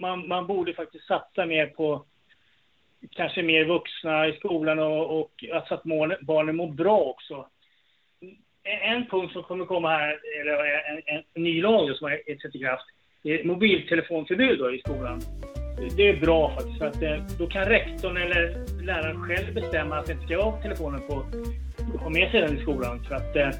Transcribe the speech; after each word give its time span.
man, 0.00 0.28
man 0.28 0.46
borde 0.46 0.74
faktiskt 0.74 1.06
satsa 1.06 1.46
mer 1.46 1.66
på 1.66 2.04
kanske 3.10 3.42
mer 3.42 3.64
vuxna 3.64 4.28
i 4.28 4.32
skolan 4.32 4.78
och, 4.78 5.20
och 5.20 5.44
alltså 5.54 5.74
att 5.74 5.82
barnen 6.20 6.56
mår 6.56 6.72
bra 6.72 6.98
också. 6.98 7.46
En 8.84 9.06
punkt 9.06 9.32
som 9.32 9.42
kommer 9.42 9.64
komma 9.64 9.88
här, 9.88 10.20
eller 10.40 10.54
en, 10.54 11.02
en, 11.06 11.22
en 11.34 11.42
ny 11.42 11.62
lag 11.62 11.96
som 11.96 12.04
har 12.04 12.36
trätt 12.36 12.54
i 12.54 12.58
kraft, 12.58 12.84
det 13.22 13.40
är 13.40 13.44
mobiltelefonförbud 13.44 14.58
då 14.58 14.74
i 14.74 14.78
skolan. 14.78 15.20
Det 15.96 16.08
är 16.08 16.20
bra 16.20 16.50
faktiskt, 16.54 16.78
för 16.78 16.86
att 16.86 17.02
eh, 17.02 17.36
då 17.38 17.46
kan 17.46 17.64
rektorn 17.64 18.16
eller 18.16 18.66
läraren 18.82 19.22
själv 19.22 19.54
bestämma 19.54 19.98
att 19.98 20.06
det 20.06 20.12
inte 20.12 20.26
ska 20.26 20.36
vara 20.36 20.62
telefonen 20.62 21.00
på, 21.08 21.14
ha 21.98 22.10
med 22.10 22.30
sig 22.30 22.40
den 22.40 22.58
i 22.58 22.62
skolan. 22.62 23.04
För 23.04 23.14
att 23.14 23.36
eh, 23.36 23.50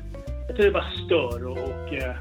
jag 0.49 0.57
tror 0.57 0.67
det 0.67 0.71
bara 0.71 0.91
stör 1.07 1.47
och, 1.47 1.59
och 1.59 1.95
eh, 1.95 2.17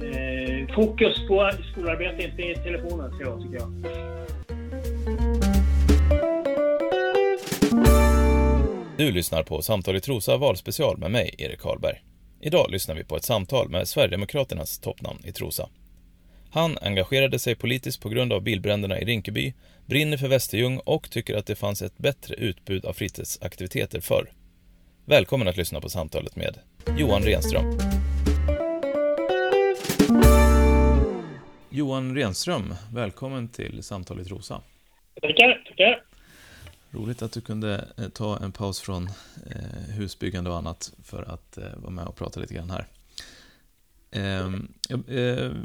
eh, 0.00 0.74
fokus 0.74 1.28
på 1.28 1.50
skolarbete, 1.72 2.22
inte 2.22 2.42
i 2.42 2.54
telefonen, 2.54 3.12
ska 3.12 3.24
jag, 3.24 3.42
tycker 3.42 3.56
jag. 3.56 3.72
Du 8.96 9.12
lyssnar 9.12 9.42
på 9.42 9.62
Samtal 9.62 9.96
i 9.96 10.00
Trosa 10.00 10.36
valspecial 10.36 10.98
med 10.98 11.10
mig, 11.10 11.34
Erik 11.38 11.60
Karlberg. 11.60 12.02
Idag 12.40 12.70
lyssnar 12.70 12.94
vi 12.94 13.04
på 13.04 13.16
ett 13.16 13.24
samtal 13.24 13.68
med 13.68 13.88
Sverigedemokraternas 13.88 14.78
toppnamn 14.78 15.20
i 15.24 15.32
Trosa. 15.32 15.68
Han 16.50 16.78
engagerade 16.82 17.38
sig 17.38 17.54
politiskt 17.54 18.02
på 18.02 18.08
grund 18.08 18.32
av 18.32 18.42
bilbränderna 18.42 19.00
i 19.00 19.04
Rinkeby, 19.04 19.54
brinner 19.86 20.16
för 20.16 20.28
Västerljung 20.28 20.78
och 20.78 21.10
tycker 21.10 21.36
att 21.36 21.46
det 21.46 21.54
fanns 21.54 21.82
ett 21.82 21.98
bättre 21.98 22.34
utbud 22.34 22.84
av 22.84 22.92
fritidsaktiviteter 22.92 24.00
förr. 24.00 24.32
Välkommen 25.04 25.48
att 25.48 25.56
lyssna 25.56 25.80
på 25.80 25.88
samtalet 25.88 26.36
med 26.36 26.58
Johan 26.98 27.22
Renström. 27.22 27.78
Johan 31.70 32.14
Renström, 32.14 32.74
välkommen 32.92 33.48
till 33.48 33.82
Samtal 33.82 34.20
i 34.20 34.24
Trosa. 34.24 34.60
Tackar, 35.20 35.64
tackar. 35.68 36.02
Roligt 36.90 37.22
att 37.22 37.32
du 37.32 37.40
kunde 37.40 37.88
eh, 37.98 38.08
ta 38.08 38.38
en 38.38 38.52
paus 38.52 38.80
från 38.80 39.08
eh, 39.50 39.94
husbyggande 39.96 40.50
och 40.50 40.56
annat 40.56 40.92
för 41.04 41.22
att 41.22 41.58
eh, 41.58 41.64
vara 41.76 41.90
med 41.90 42.06
och 42.06 42.16
prata 42.16 42.40
lite 42.40 42.54
grann 42.54 42.70
här. 42.70 42.86
Ehm, 44.10 44.72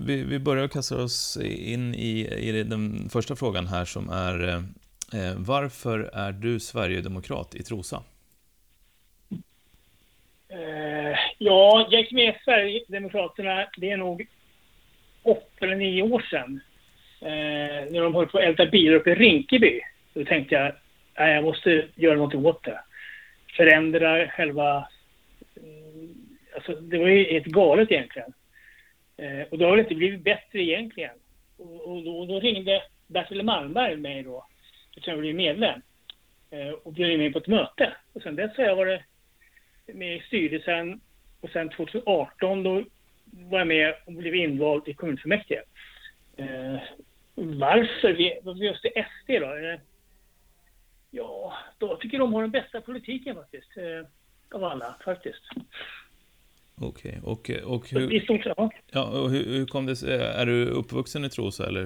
vi 0.08 0.40
börjar 0.40 0.66
att 0.66 0.72
kasta 0.72 1.04
oss 1.04 1.38
in 1.44 1.96
i 1.96 2.64
den 2.70 3.10
första 3.10 3.36
frågan 3.36 3.68
här 3.68 3.86
som 3.86 4.10
är 4.10 4.64
Varför 5.36 6.00
är 6.00 6.32
du 6.32 6.60
Sverigedemokrat 6.60 7.56
i 7.56 7.64
Trosa? 7.64 8.04
Ja, 11.38 11.88
jag 11.90 12.02
gick 12.02 12.12
med 12.12 12.36
Sverigedemokraterna, 12.44 13.68
det 13.78 13.92
är 13.92 13.98
nog 13.98 14.28
åtta 15.28 15.66
eller 15.66 15.76
nio 15.76 16.02
år 16.02 16.26
sedan. 16.30 16.62
Eh, 17.22 17.92
när 17.92 18.02
de 18.02 18.16
höll 18.16 18.28
på 18.28 18.38
att 18.38 18.44
älta 18.44 18.66
bilar 18.66 18.96
uppe 18.96 19.12
i 19.12 19.16
Rinkeby. 19.16 19.82
Då 20.14 20.26
tänkte 20.26 20.56
jag, 20.56 20.72
nej, 21.20 21.34
jag 21.34 21.44
måste 21.44 21.88
göra 21.96 22.16
något 22.16 22.36
åt 22.36 22.64
det. 22.64 22.80
Förändra 23.58 24.28
själva... 24.28 24.78
Eh, 25.56 26.54
alltså, 26.56 26.76
det 26.76 26.98
var 26.98 27.08
ju 27.08 27.24
helt 27.24 27.46
galet 27.46 27.92
egentligen. 27.92 28.34
Eh, 29.18 29.42
och 29.52 29.58
det 29.58 29.66
har 29.66 29.72
väl 29.72 29.80
inte 29.80 29.96
blivit 29.96 30.24
bättre 30.24 30.62
egentligen. 30.62 31.16
Och, 31.58 31.92
och, 31.92 32.04
då, 32.04 32.26
då, 32.26 32.40
ringde 32.40 32.84
Bertil 33.08 33.44
Malmberg 33.44 33.98
mig 33.98 34.24
då, 34.24 34.46
eftersom 34.90 35.12
jag 35.12 35.20
blev 35.20 35.36
medlem, 35.36 35.82
eh, 36.52 36.70
och 36.70 36.94
bjöd 36.94 37.12
in 37.12 37.20
mig 37.20 37.32
på 37.32 37.40
ett 37.40 37.48
möte. 37.48 37.94
Och 38.14 38.22
sen 38.22 38.36
dess 38.36 38.58
har 38.58 38.64
jag 38.64 38.76
varit 38.76 39.02
med 39.86 40.16
i 40.16 40.20
styrelsen 40.20 41.02
och 41.42 41.50
sen 41.50 41.70
2018 41.70 42.64
då 42.64 42.84
var 43.46 43.60
jag 43.60 43.68
med 43.68 43.96
och 44.06 44.14
blev 44.14 44.36
invald 44.36 44.88
i 44.88 44.94
kommunfullmäktige. 44.94 45.62
Eh, 46.38 46.78
varför? 47.36 48.42
Varför 48.44 48.64
just 48.64 48.84
det 48.84 49.06
SD 49.06 49.30
då? 49.30 49.46
Eh, 49.46 49.80
Ja, 51.18 51.54
då 51.78 51.96
tycker 51.96 52.20
de 52.20 52.34
har 52.34 52.42
den 52.42 52.52
bästa 52.52 52.82
politiken 52.82 53.36
faktiskt. 53.36 53.78
Eh, 53.78 54.08
av 54.58 54.64
alla 54.64 54.96
faktiskt. 55.06 55.44
Okej, 56.82 57.20
okay. 57.24 57.62
och, 57.62 57.76
och 57.76 57.90
hur... 57.90 58.14
I 58.14 58.26
ja. 58.92 59.22
och 59.22 59.30
hur, 59.30 59.46
hur 59.46 59.66
kom 59.66 59.86
det? 59.86 60.04
Är 60.12 60.46
du 60.46 60.66
uppvuxen 60.66 61.26
i 61.26 61.30
Trosa 61.30 61.68
eller 61.68 61.82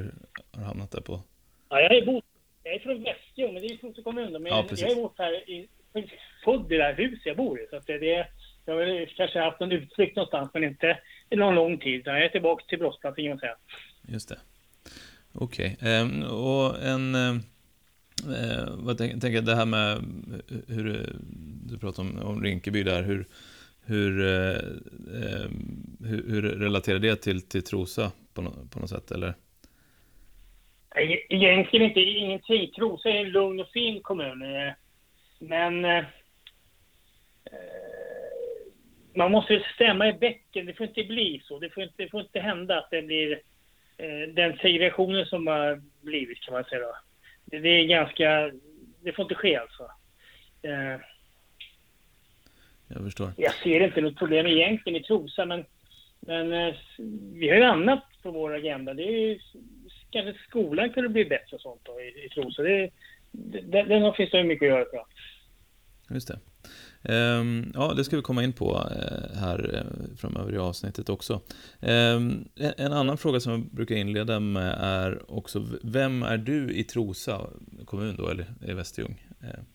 har 0.51 0.61
du 0.61 0.63
hamnat 0.65 0.91
där 0.91 1.01
på? 1.01 1.21
Ja, 1.69 1.81
jag 1.81 1.95
är, 1.95 2.05
bot, 2.05 2.25
jag 2.63 2.73
är 2.73 2.79
från 2.79 3.03
Västjo, 3.03 3.51
men 3.51 3.61
det 3.61 3.67
är 3.67 3.77
Trosa 3.77 4.01
kommun. 4.01 4.31
Men 4.31 4.45
ja, 4.45 4.65
jag 4.69 4.91
är 4.91 4.95
bott 4.95 5.17
här 5.17 5.49
i, 5.49 5.67
född 6.45 6.71
i 6.71 6.77
det 6.77 6.83
här 6.83 6.93
huset 6.93 7.25
jag 7.25 7.37
bor 7.37 7.59
i. 7.61 7.67
Så 7.69 7.75
att 7.75 7.87
det, 7.87 7.97
det, 7.97 8.27
jag 8.65 8.73
har 8.73 9.15
kanske 9.17 9.39
haft 9.39 9.61
en 9.61 9.71
utflykt 9.71 10.15
någonstans, 10.15 10.49
men 10.53 10.63
inte 10.63 10.99
i 11.29 11.35
någon 11.35 11.55
lång 11.55 11.77
tid. 11.77 12.01
Jag 12.05 12.25
är 12.25 12.29
tillbaka 12.29 12.65
till 12.67 12.79
brottsplatsen 12.79 13.23
kan 13.23 13.29
man 13.29 13.39
säga. 13.39 13.55
Just 14.07 14.29
det. 14.29 14.39
Okej, 15.33 15.77
okay. 15.79 15.91
ehm, 15.91 16.23
och 16.23 16.83
en... 16.83 17.15
Eh, 17.15 17.35
Eh, 18.29 18.73
vad 18.77 18.97
tänker 18.97 19.19
tänk, 19.19 19.45
det 19.45 19.55
här 19.55 19.65
med 19.65 19.97
hur 20.67 21.15
du 21.69 21.77
pratar 21.77 22.03
om, 22.03 22.19
om 22.23 22.43
Rinkeby 22.43 22.83
där, 22.83 23.03
hur, 23.03 23.25
hur, 23.85 24.25
eh, 24.25 24.55
eh 25.23 25.49
hur, 25.99 26.29
hur, 26.29 26.41
relaterar 26.41 26.99
det 26.99 27.15
till, 27.15 27.41
till 27.41 27.63
Trosa 27.63 28.11
på, 28.33 28.41
no, 28.41 28.67
på 28.73 28.79
något 28.79 28.89
sätt, 28.89 29.11
eller? 29.11 29.33
Egentligen 31.29 31.85
inte 31.85 31.99
ingenting. 31.99 32.71
Trosa 32.71 33.09
är 33.09 33.25
en 33.25 33.29
lugn 33.29 33.59
och 33.59 33.69
fin 33.73 34.01
kommun. 34.01 34.41
Eh, 34.41 34.73
men 35.39 35.85
man 39.15 39.31
måste 39.31 39.63
stämma 39.75 40.07
i 40.07 40.13
bäcken. 40.13 40.65
Det 40.65 40.73
får 40.73 40.87
inte 40.87 41.03
bli 41.03 41.41
så. 41.45 41.59
Det 41.59 41.69
får 41.69 41.83
inte, 41.83 41.95
det 41.97 42.09
får 42.09 42.21
inte 42.21 42.39
hända 42.39 42.77
att 42.77 42.91
det 42.91 43.01
blir 43.01 43.31
eh, 43.97 44.33
den 44.33 44.57
segregationen 44.57 45.25
som 45.25 45.47
har 45.47 45.81
blivit, 46.01 46.41
kan 46.41 46.53
man 46.53 46.63
säga. 46.63 46.81
Då 46.81 47.59
det 47.59 47.69
är 47.69 47.85
ganska... 47.85 48.51
Det 49.03 49.11
får 49.11 49.23
inte 49.23 49.35
ske 49.35 49.55
alltså. 49.55 49.91
Eh, 50.61 50.99
jag 52.87 53.03
förstår. 53.03 53.33
Jag 53.37 53.53
ser 53.53 53.79
inte 53.79 54.01
något 54.01 54.17
problem 54.17 54.47
egentligen 54.47 55.01
i 55.01 55.03
Trosa, 55.03 55.45
men, 55.45 55.65
men 56.19 56.53
eh, 56.53 56.75
vi 57.33 57.49
har 57.49 57.57
ju 57.57 57.63
annat 57.63 58.03
på 58.23 58.31
vår 58.31 58.55
agenda. 58.55 58.93
Det 58.93 59.03
är 59.03 59.11
ju, 59.11 59.39
kanske 60.09 60.43
skolan 60.43 60.89
kunde 60.89 61.09
bli 61.09 61.25
bättre 61.25 61.55
och 61.55 61.61
sånt 61.61 61.81
då, 61.83 62.01
i, 62.01 62.25
i 62.25 62.29
Trosa. 62.29 62.63
Det, 62.63 62.89
det, 63.31 63.83
det, 63.83 64.13
finns 64.17 64.31
det 64.31 64.43
mycket 64.43 64.65
att 64.65 64.69
göra 64.69 64.85
tror 64.85 64.95
jag. 64.95 66.15
Just 66.15 66.27
det. 66.27 66.39
Ehm, 67.03 67.71
ja, 67.73 67.93
det 67.93 68.03
ska 68.03 68.15
vi 68.15 68.21
komma 68.21 68.43
in 68.43 68.53
på 68.53 68.71
eh, 68.71 69.39
här 69.39 69.75
eh, 69.75 70.17
framöver 70.17 70.53
i 70.53 70.57
avsnittet 70.57 71.09
också. 71.09 71.41
Ehm, 71.81 72.47
en 72.77 72.93
annan 72.93 73.17
fråga 73.17 73.39
som 73.39 73.51
jag 73.51 73.61
brukar 73.61 73.95
inleda 73.95 74.39
med 74.39 74.77
är 74.79 75.31
också, 75.31 75.65
vem 75.83 76.23
är 76.23 76.37
du 76.37 76.73
i 76.73 76.83
Trosa 76.83 77.47
kommun 77.85 78.15
då, 78.17 78.27
eller 78.29 78.45
i 78.67 78.73
Västerljung? 78.73 79.25
Ehm. 79.41 79.65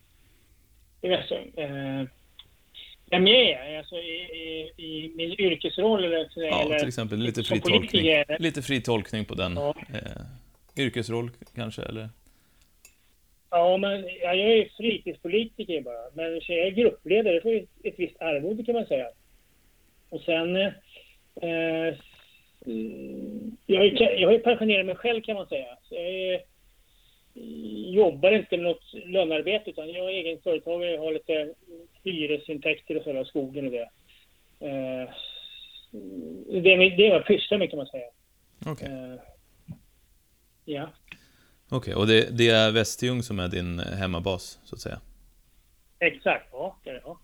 I 1.01 1.09
Västerljung? 1.09 1.53
Vem 3.11 3.27
jag 3.27 3.37
är? 3.37 3.79
Alltså 3.79 3.95
i, 3.95 4.17
i, 4.37 4.73
i 4.77 5.13
min 5.17 5.41
yrkesroll 5.41 6.05
eller? 6.05 6.29
Ja, 6.35 6.63
eller, 6.63 6.79
till 6.79 6.89
exempel 6.89 7.19
lite 7.19 7.43
fri 7.45 7.61
tolkning. 7.61 8.25
Lite 8.39 8.63
fri 8.63 8.81
tolkning 8.81 9.25
på 9.25 9.35
den. 9.35 9.53
Ja. 9.57 9.75
yrkesroll 10.77 11.31
kanske, 11.55 11.83
eller? 11.83 12.09
Ja, 13.51 13.77
men 13.77 14.05
ja, 14.23 14.35
jag 14.35 14.53
är 14.53 14.73
fritidspolitiker 14.77 15.81
bara. 15.81 16.11
Men 16.15 16.41
jag 16.49 16.67
är 16.67 16.71
gruppledare 16.71 17.41
för 17.41 17.67
ett 17.85 17.95
visst 17.99 18.23
arvode 18.23 18.65
kan 18.65 18.75
man 18.75 18.87
säga. 18.87 19.09
Och 20.09 20.21
sen... 20.21 20.57
Eh, 21.43 21.95
jag, 23.67 23.87
jag 24.01 24.29
har 24.29 24.33
ju 24.33 24.39
pensionerat 24.39 24.87
mig 24.87 24.95
själv 24.95 25.23
kan 25.23 25.37
man 25.37 25.47
säga. 25.47 25.79
Så 25.83 25.95
jag 25.95 26.05
är, 26.05 26.41
jobbar 27.93 28.33
inte 28.33 28.57
med 28.57 28.65
något 28.65 28.95
lönearbete 29.07 29.71
utan 29.71 29.91
jag 29.91 30.05
är 30.05 30.09
egen 30.09 30.41
företagare. 30.41 30.91
Jag 30.91 31.01
har 31.01 31.13
lite 31.13 31.55
hyresintäkter 32.05 32.97
och 32.97 33.03
sådär, 33.03 33.25
skogen 33.25 33.67
och 33.67 33.73
det. 33.73 33.89
Eh, 34.61 35.11
det, 36.63 36.73
är, 36.73 36.97
det 36.97 37.07
är 37.07 37.11
vad 37.11 37.19
jag 37.19 37.27
pysslar 37.27 37.59
med 37.59 37.71
kan 37.71 37.77
man 37.77 37.87
säga. 37.87 38.07
Okej. 38.67 38.73
Okay. 38.73 39.13
Eh, 39.13 39.19
ja. 40.65 40.91
Okej, 41.69 41.79
okay, 41.79 41.95
och 41.95 42.07
det, 42.07 42.39
det, 42.39 42.49
är 42.49 42.73
Västerljung 42.73 43.23
som 43.23 43.39
är 43.39 43.49
din 43.49 43.79
hemmabas, 43.79 44.59
så 44.65 44.75
att 44.75 44.81
säga? 44.81 45.01
Exakt, 45.99 46.49
ja. 46.53 46.77
Det 46.85 46.91
är 46.91 46.95
det, 46.95 47.03
ja. 47.05 47.19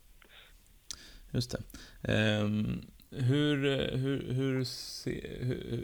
Just 1.30 1.56
det. 2.02 2.42
Um, 2.42 2.82
hur, 3.10 3.56
hur, 3.96 4.32
hur, 4.32 4.64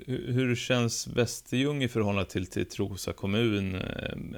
hur, 0.07 0.33
hur, 0.33 0.55
känns 0.55 1.07
Västerljung 1.07 1.83
i 1.83 1.89
förhållande 1.89 2.31
till, 2.31 2.47
till 2.47 2.69
Trosa 2.69 3.13
kommun? 3.13 3.75
Um, 4.13 4.37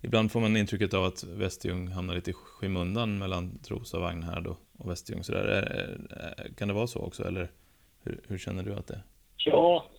ibland 0.00 0.32
får 0.32 0.40
man 0.40 0.56
intrycket 0.56 0.94
av 0.94 1.04
att 1.04 1.24
Västerljung 1.24 1.88
hamnar 1.88 2.14
lite 2.14 2.30
i 2.30 2.34
skymundan 2.34 3.18
mellan 3.18 3.58
Trosa, 3.58 3.98
Vagnhärd 3.98 4.46
och, 4.46 4.58
och 4.78 4.90
Västerljung. 4.90 5.24
Så 5.24 5.32
där. 5.32 5.98
Kan 6.56 6.68
det 6.68 6.74
vara 6.74 6.86
så 6.86 6.98
också, 6.98 7.24
eller 7.24 7.50
hur, 8.02 8.20
hur 8.28 8.38
känner 8.38 8.62
du 8.62 8.74
att 8.74 8.86
det 8.86 8.94
är? 8.94 9.02
Ja, 9.36 9.90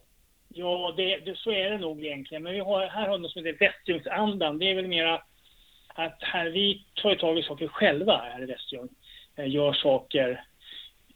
Ja, 0.53 0.93
det, 0.97 1.17
det, 1.17 1.37
så 1.37 1.51
är 1.51 1.69
det 1.69 1.77
nog 1.77 2.05
egentligen. 2.05 2.43
Men 2.43 2.53
vi 2.53 2.59
har, 2.59 2.87
här 2.87 3.07
har 3.07 3.17
vi 3.17 3.21
något 3.21 3.31
som 3.31 3.45
heter 3.45 3.59
Västljungsandan. 3.59 4.59
Det 4.59 4.71
är 4.71 4.75
väl 4.75 4.87
mera 4.87 5.21
att 5.87 6.17
här 6.19 6.49
vi 6.49 6.85
tar 6.93 7.15
tag 7.15 7.39
i 7.39 7.43
saker 7.43 7.67
själva 7.67 8.17
här 8.17 8.43
i 8.43 8.45
Västljung. 8.45 8.89
Eh, 9.35 9.49
gör 9.49 9.73
saker. 9.73 10.43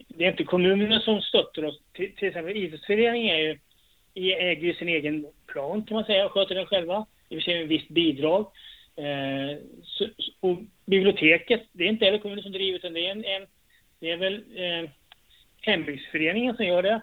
Det 0.08 0.26
är 0.26 0.32
inte 0.32 0.44
kommunen 0.44 1.02
som 1.02 1.22
stöttar 1.22 1.66
oss. 1.66 1.82
Till, 1.94 2.16
till 2.16 2.28
exempel 2.28 2.58
idrottsföreningen 2.58 3.36
är 3.36 3.40
ju 3.40 3.60
äger 4.16 4.64
ju 4.64 4.74
sin 4.74 4.90
egen 4.90 5.28
plan 5.48 5.84
kan 5.84 5.96
man 5.96 6.06
säga 6.06 6.26
och 6.26 6.32
sköter 6.32 6.56
den 6.56 6.66
själva. 6.66 7.06
I 7.30 7.36
och 7.36 7.42
för 7.42 7.44
sig 7.44 7.60
med 7.60 7.68
visst 7.68 7.90
bidrag. 7.90 8.52
Eh, 8.96 9.58
så, 9.84 10.08
och 10.40 10.58
biblioteket, 10.86 11.64
det 11.72 11.84
är 11.84 11.88
inte 11.88 12.06
heller 12.06 12.18
kommunen 12.18 12.44
som 12.44 12.52
driver 12.52 12.78
utan 12.78 12.94
det 12.94 13.08
är, 13.08 13.12
en, 13.12 13.26
en 13.26 13.48
det 14.00 14.12
är 14.12 14.18
väl 14.18 14.44
eh, 14.56 14.90
hembygdsföreningen 15.62 16.56
som 16.56 16.66
gör 16.66 16.84
det. 16.84 17.02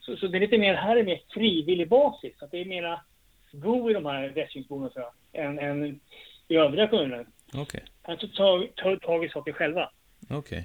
Så, 0.00 0.16
så, 0.16 0.26
det 0.26 0.38
är 0.38 0.40
lite 0.40 0.58
mer, 0.58 0.74
här 0.74 0.96
är 0.96 1.04
mer 1.04 1.20
frivillig 1.30 1.88
basis. 1.88 2.42
Att 2.42 2.50
det 2.50 2.60
är 2.60 2.64
mera 2.64 3.00
go 3.52 3.90
i 3.90 3.94
de 3.94 4.06
här 4.06 4.28
rättshjälpsboendena 4.28 5.06
än, 5.32 5.58
än 5.58 6.00
i 6.48 6.56
övriga 6.56 6.88
kommuner. 6.88 7.26
Okej. 7.48 7.62
Okay. 7.62 7.80
Han 8.02 8.18
tar 8.18 8.28
tag, 8.74 9.00
tag 9.00 9.24
i 9.24 9.28
saker 9.28 9.52
själva. 9.52 9.90
Okej. 10.30 10.36
Okay. 10.38 10.62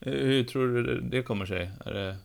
Hur 0.00 0.44
tror 0.44 0.68
du 0.68 1.00
det 1.00 1.22
kommer 1.22 1.46
sig? 1.46 1.70
Är 1.86 1.94
det... 1.94 2.16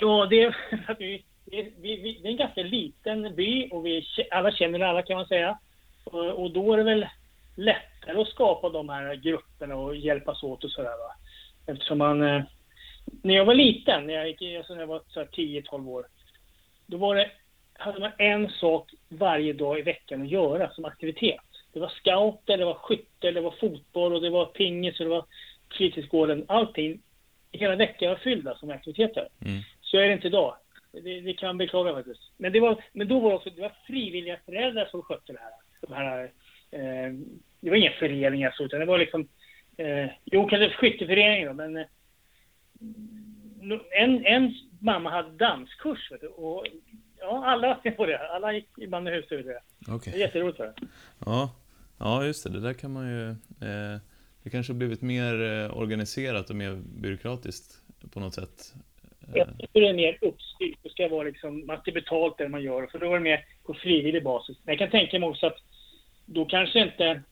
Ja, 0.00 0.26
det 0.30 0.42
är 0.42 0.56
att 0.88 1.00
vi, 1.00 1.24
vi, 1.44 1.74
vi, 1.80 2.18
det 2.22 2.28
är 2.28 2.30
en 2.30 2.36
ganska 2.36 2.62
liten 2.62 3.34
by 3.34 3.68
och 3.70 3.86
vi 3.86 4.06
alla 4.30 4.52
känner 4.52 4.80
alla 4.80 5.02
kan 5.02 5.16
man 5.16 5.26
säga. 5.26 5.58
Och, 6.04 6.42
och 6.42 6.50
då 6.50 6.72
är 6.72 6.76
det 6.76 6.82
väl 6.82 7.06
lättare 7.56 8.20
att 8.20 8.28
skapa 8.28 8.68
de 8.68 8.88
här 8.88 9.14
grupperna 9.14 9.76
och 9.76 9.96
hjälpas 9.96 10.42
åt 10.42 10.64
och 10.64 10.70
sådär 10.70 10.90
va. 10.90 11.14
Eftersom 11.66 11.98
man... 11.98 12.44
Eh, 13.12 13.18
när 13.22 13.34
jag 13.34 13.44
var 13.44 13.54
liten, 13.54 14.06
när 14.06 14.14
jag, 14.14 14.28
gick, 14.28 14.56
alltså 14.56 14.74
när 14.74 14.80
jag 14.80 14.86
var 14.86 15.02
10-12 15.14 15.88
år, 15.88 16.06
då 16.86 16.96
var 16.96 17.14
det, 17.14 17.30
hade 17.72 18.00
man 18.00 18.12
en 18.18 18.50
sak 18.50 18.90
varje 19.08 19.52
dag 19.52 19.78
i 19.78 19.82
veckan 19.82 20.22
att 20.22 20.28
göra 20.28 20.70
som 20.70 20.84
aktivitet. 20.84 21.40
Det 21.72 21.80
var 21.80 21.88
scouter, 21.88 22.58
det 22.58 22.64
var 22.64 22.74
skytte, 22.74 23.30
det 23.30 23.40
var 23.40 23.54
fotboll 23.60 24.14
och 24.14 24.22
det 24.22 24.30
var 24.30 24.46
pingis 24.46 25.00
och 25.00 25.06
det 25.06 25.10
var 25.10 25.24
fritidsgården. 25.70 26.44
Allting, 26.48 27.00
hela 27.52 27.76
veckan 27.76 28.08
var 28.08 28.16
fyllda 28.16 28.54
som 28.54 28.70
aktiviteter. 28.70 29.28
Mm. 29.44 29.60
Så 29.80 29.96
är 29.96 30.06
det 30.06 30.12
inte 30.12 30.26
idag. 30.26 30.56
Det, 30.92 31.20
det 31.20 31.32
kan 31.32 31.46
man 31.46 31.58
beklaga 31.58 31.94
faktiskt. 31.94 32.30
Men, 32.36 32.52
det 32.52 32.60
var, 32.60 32.84
men 32.92 33.08
då 33.08 33.20
var 33.20 33.30
det 33.30 33.36
också 33.36 33.50
det 33.50 33.62
var 33.62 33.72
frivilliga 33.86 34.36
föräldrar 34.46 34.88
som 34.90 35.02
skötte 35.02 35.32
det 35.32 35.38
här. 35.38 35.52
De 35.80 35.92
här 35.94 36.22
eh, 36.70 37.12
det 37.60 37.70
var 37.70 37.76
inga 37.76 37.90
föreningar 37.90 38.50
så, 38.56 38.64
utan 38.64 38.80
det 38.80 38.86
var 38.86 38.98
liksom... 38.98 39.28
Eh, 39.76 40.06
jo, 40.24 40.46
kanske 40.46 40.70
skytteföreningar 40.70 41.46
då, 41.48 41.54
men... 41.54 41.84
Eh, 42.80 44.02
en, 44.02 44.26
en 44.26 44.54
mamma 44.78 45.10
hade 45.10 45.30
danskurs, 45.30 46.10
vet 46.10 46.20
du, 46.20 46.26
och 46.26 46.66
ja, 47.18 47.44
alla 47.46 47.68
var 47.84 47.90
på 47.90 48.06
det. 48.06 48.28
Alla 48.28 48.52
gick 48.52 48.78
i 48.78 48.86
bandyhus 48.86 49.30
och 49.30 49.36
det. 49.36 49.60
Okay. 49.94 50.12
Det 50.12 50.18
är 50.18 50.20
jätteroligt 50.20 50.56
för 50.56 50.64
det. 50.66 50.74
Ja. 51.18 51.54
ja, 51.98 52.24
just 52.24 52.44
det. 52.44 52.50
Det 52.50 52.60
där 52.60 52.74
kan 52.74 52.92
man 52.92 53.08
ju... 53.08 53.28
Eh, 53.30 54.00
det 54.42 54.50
kanske 54.50 54.72
har 54.72 54.78
blivit 54.78 55.02
mer 55.02 55.42
eh, 55.42 55.78
organiserat 55.78 56.50
och 56.50 56.56
mer 56.56 56.80
byråkratiskt 56.84 57.82
på 58.10 58.20
något 58.20 58.34
sätt. 58.34 58.74
Jag 59.34 59.58
tycker 59.58 59.80
det 59.80 59.88
är 59.88 59.94
mer 59.94 60.18
uppstyrt. 60.20 60.78
Det 60.82 60.90
ska 60.90 61.08
vara 61.08 61.22
liksom, 61.22 61.66
man 61.66 61.80
ska 61.80 61.92
betalt 61.92 62.38
det 62.38 62.48
man 62.48 62.62
gör. 62.62 62.86
För 62.86 62.98
då 62.98 63.08
var 63.08 63.18
det 63.18 63.24
mer 63.24 63.44
på 63.64 63.74
frivillig 63.74 64.24
basis. 64.24 64.58
Men 64.62 64.72
jag 64.72 64.78
kan 64.78 64.90
tänka 64.90 65.18
mig 65.18 65.28
också 65.28 65.46
att 65.46 65.58
då 66.26 66.44
kanske 66.44 66.82
inte 66.82 67.22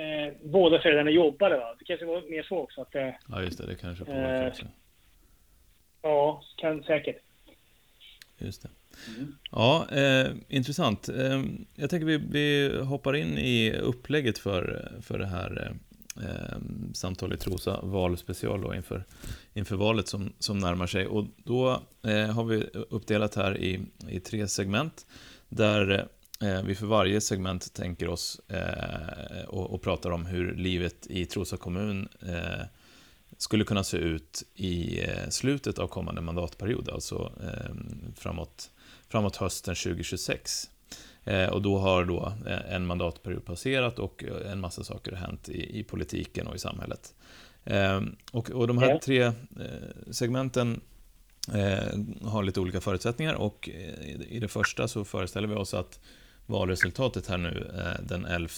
eh, 0.00 0.32
båda 0.42 0.80
föräldrarna 0.80 1.10
jobbade. 1.10 1.56
Va? 1.56 1.74
Det 1.78 1.84
kanske 1.84 2.06
var 2.06 2.30
mer 2.30 2.42
så 2.42 2.58
också. 2.58 2.80
Att, 2.80 2.94
eh, 2.94 3.08
ja, 3.28 3.42
just 3.42 3.58
det. 3.58 3.66
Det 3.66 3.74
kanske 3.74 4.04
påverkar 4.04 4.48
också. 4.48 4.66
Ja, 6.02 6.42
kan, 6.56 6.82
säkert. 6.82 7.16
Just 8.38 8.62
det. 8.62 8.68
Mm. 9.16 9.34
Ja, 9.50 9.86
eh, 9.92 10.30
intressant. 10.48 11.08
Eh, 11.08 11.42
jag 11.74 11.90
tänker 11.90 12.06
vi, 12.06 12.16
vi 12.16 12.76
hoppar 12.82 13.16
in 13.16 13.38
i 13.38 13.72
upplägget 13.72 14.38
för, 14.38 14.92
för 15.02 15.18
det 15.18 15.26
här 15.26 15.72
eh, 16.16 16.58
samtal 16.94 17.32
i 17.32 17.36
Trosa 17.36 17.80
valspecial 17.82 18.62
då 18.62 18.74
inför, 18.74 19.04
inför 19.54 19.76
valet 19.76 20.08
som, 20.08 20.32
som 20.38 20.58
närmar 20.58 20.86
sig. 20.86 21.06
Och 21.06 21.26
då 21.36 21.82
eh, 22.02 22.26
har 22.26 22.44
vi 22.44 22.64
uppdelat 22.72 23.34
här 23.34 23.58
i, 23.58 23.80
i 24.08 24.20
tre 24.20 24.48
segment 24.48 25.06
där 25.48 25.90
eh, 25.90 26.04
vi 26.64 26.74
för 26.74 26.86
varje 26.86 27.20
segment 27.20 27.74
tänker 27.74 28.08
oss 28.08 28.40
eh, 28.48 29.44
och, 29.48 29.74
och, 29.74 29.82
pratar 29.82 30.10
om 30.10 30.26
hur 30.26 30.54
livet 30.54 31.06
i 31.06 31.26
Trosa 31.26 31.56
kommun 31.56 32.08
eh, 32.20 32.66
skulle 33.38 33.64
kunna 33.64 33.84
se 33.84 33.96
ut 33.96 34.42
i 34.54 35.04
eh, 35.04 35.28
slutet 35.28 35.78
av 35.78 35.86
kommande 35.88 36.20
mandatperiod, 36.20 36.88
alltså 36.88 37.32
eh, 37.42 37.74
framåt, 38.16 38.70
framåt 39.08 39.36
hösten 39.36 39.74
2026. 39.74 40.70
Eh, 41.24 41.48
och 41.48 41.62
då 41.62 41.78
har 41.78 42.04
då 42.04 42.32
en 42.68 42.86
mandatperiod 42.86 43.44
passerat 43.44 43.98
och 43.98 44.24
en 44.52 44.60
massa 44.60 44.84
saker 44.84 45.12
har 45.12 45.18
hänt 45.18 45.48
i, 45.48 45.78
i 45.78 45.84
politiken 45.84 46.46
och 46.46 46.56
i 46.56 46.58
samhället. 46.58 47.14
Och, 48.32 48.50
och 48.50 48.66
de 48.66 48.78
här 48.78 48.98
tre 48.98 49.32
segmenten 50.10 50.80
har 52.22 52.42
lite 52.42 52.60
olika 52.60 52.80
förutsättningar 52.80 53.34
och 53.34 53.68
i 54.28 54.38
det 54.40 54.48
första 54.48 54.88
så 54.88 55.04
föreställer 55.04 55.48
vi 55.48 55.54
oss 55.54 55.74
att 55.74 56.00
valresultatet 56.50 57.26
här 57.26 57.38
nu 57.38 57.70
eh, 57.78 58.04
den 58.08 58.24
11 58.24 58.48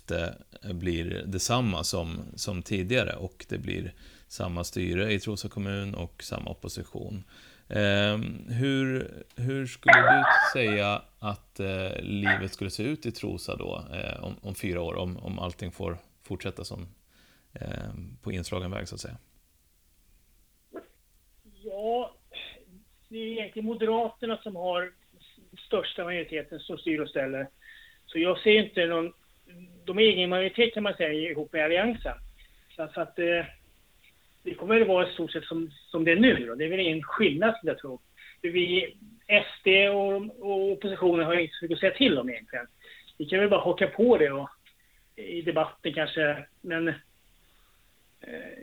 eh, 0.63 0.73
blir 0.73 1.23
detsamma 1.27 1.85
som, 1.85 2.21
som 2.35 2.63
tidigare 2.63 3.17
och 3.17 3.47
det 3.49 3.59
blir 3.59 3.93
samma 4.29 4.65
styre 4.65 5.13
i 5.13 5.21
Trosa 5.21 5.49
kommun 5.49 5.95
och 5.95 6.23
samma 6.23 6.51
opposition. 6.51 7.25
Eh, 7.69 8.19
hur, 8.49 9.09
hur 9.37 9.67
skulle 9.67 9.95
du 9.95 10.25
säga 10.53 11.03
att 11.19 11.61
eh, 11.61 12.01
livet 12.01 12.53
skulle 12.53 12.71
se 12.71 12.83
ut 12.83 13.07
i 13.07 13.13
Trosa 13.13 13.57
då 13.57 13.85
eh, 13.93 14.25
om, 14.25 14.37
om, 14.43 14.55
fyra 14.55 14.81
år, 14.81 14.95
om, 14.95 15.17
om 15.17 15.39
allting 15.39 15.73
får 15.73 15.99
fortsätta 16.23 16.65
som 16.65 16.87
eh, 17.53 17.93
på 18.23 18.33
inslagen 18.33 18.71
väg 18.71 18.89
så 18.89 18.95
att 18.95 19.01
säga? 19.01 19.17
Ja, 21.65 22.15
det 23.09 23.19
är 23.19 23.27
egentligen 23.27 23.67
Moderaterna 23.67 24.37
som 24.37 24.57
har 24.57 24.93
största 25.67 26.05
majoriteten 26.05 26.61
som 26.61 26.79
styr 26.79 27.01
och 27.01 27.09
ställer. 27.09 27.49
Så 28.13 28.19
jag 28.19 28.39
ser 28.39 28.65
inte 28.65 28.87
någon... 28.87 29.13
De 29.85 29.97
har 29.97 30.03
ingen 30.05 30.31
majoritet 30.31 30.75
kan 30.75 30.83
man 30.83 30.95
säga 30.95 31.13
ihop 31.13 31.53
med 31.53 31.65
Alliansen. 31.65 32.17
Så 32.77 32.83
att, 32.83 33.19
eh, 33.19 33.45
det 34.43 34.55
kommer 34.55 34.81
att 34.81 34.89
vara 34.89 35.09
i 35.09 35.13
stort 35.13 35.33
sett 35.33 35.45
som, 35.45 35.71
som 35.91 36.05
det 36.05 36.13
är 36.13 36.17
nu. 36.17 36.47
Då. 36.47 36.55
Det 36.55 36.65
är 36.65 36.71
väl 36.71 36.81
ingen 36.81 37.03
skillnad, 37.03 37.57
skulle 37.57 37.73
jag 37.73 37.79
tro. 37.79 38.01
Vi, 38.41 38.97
SD 39.27 39.69
och, 39.93 40.15
och 40.51 40.73
oppositionen 40.73 41.27
har 41.27 41.35
inte 41.35 41.55
så 41.55 41.65
mycket 41.65 41.77
att 41.77 41.81
säga 41.81 41.95
till 41.95 42.19
om 42.19 42.31
egentligen. 42.31 42.67
Vi 43.19 43.25
kan 43.25 43.39
väl 43.39 43.51
bara 43.51 43.61
haka 43.61 43.87
på 43.87 44.19
det 44.19 44.31
och, 44.31 44.49
i 45.17 45.43
debatten 45.43 45.95
kanske, 45.95 46.47
men 46.61 46.89
eh, 46.89 46.95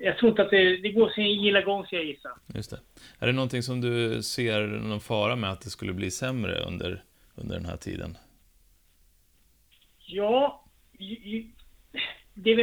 jag 0.02 0.18
tror 0.18 0.30
inte 0.30 0.42
att 0.42 0.50
det, 0.50 0.78
det 0.78 0.92
går 0.92 1.10
sin 1.10 1.44
gilla 1.44 1.62
gång, 1.62 1.86
ska 1.86 1.96
jag 1.96 2.06
gissa. 2.06 2.30
Just 2.56 2.70
det. 2.70 2.80
Är 3.20 3.28
det 3.28 3.34
någonting 3.34 3.64
som 3.64 3.82
du 3.82 4.24
ser 4.24 4.62
någon 4.68 5.00
fara 5.00 5.36
med 5.36 5.52
att 5.52 5.62
det 5.62 5.70
skulle 5.70 5.94
bli 5.94 6.12
sämre 6.12 6.60
under, 6.60 7.04
under 7.36 7.56
den 7.56 7.66
här 7.66 7.78
tiden? 7.78 8.18
Ja, 10.12 10.66
det, 12.34 12.54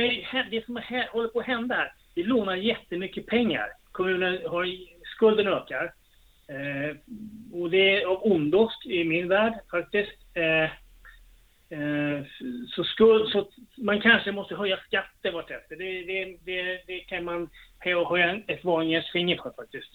det 0.51 0.65
som 0.65 0.81
håller 1.13 1.29
på 1.29 1.41
att 1.41 1.47
hända 1.47 1.75
här, 1.75 1.93
vi 2.15 2.23
lånar 2.23 2.57
jättemycket 2.57 3.27
pengar. 3.27 3.69
Kommunen 3.93 4.39
har, 4.47 4.69
skulden 5.17 5.47
ökar. 5.47 5.93
Eh, 6.49 6.97
och 7.53 7.71
det 7.71 7.97
är 7.97 8.07
av 8.07 8.27
ondo 8.27 8.71
i 8.85 9.05
min 9.05 9.29
värld 9.29 9.55
faktiskt. 9.71 10.13
Eh, 10.35 10.65
eh, 11.79 12.25
så, 12.69 12.85
skuld, 12.85 13.29
så 13.29 13.51
man 13.77 14.01
kanske 14.01 14.33
måste 14.33 14.55
höja 14.55 14.77
skatter 14.77 15.33
vartefter. 15.33 15.77
Det, 15.77 16.05
det, 16.05 16.39
det, 16.45 16.83
det 16.87 16.99
kan 17.01 17.25
man 17.25 17.51
höja 17.79 18.41
ett 18.47 18.65
varningens 18.65 19.13
finger 19.13 19.37
för 19.37 19.53
faktiskt. 19.57 19.91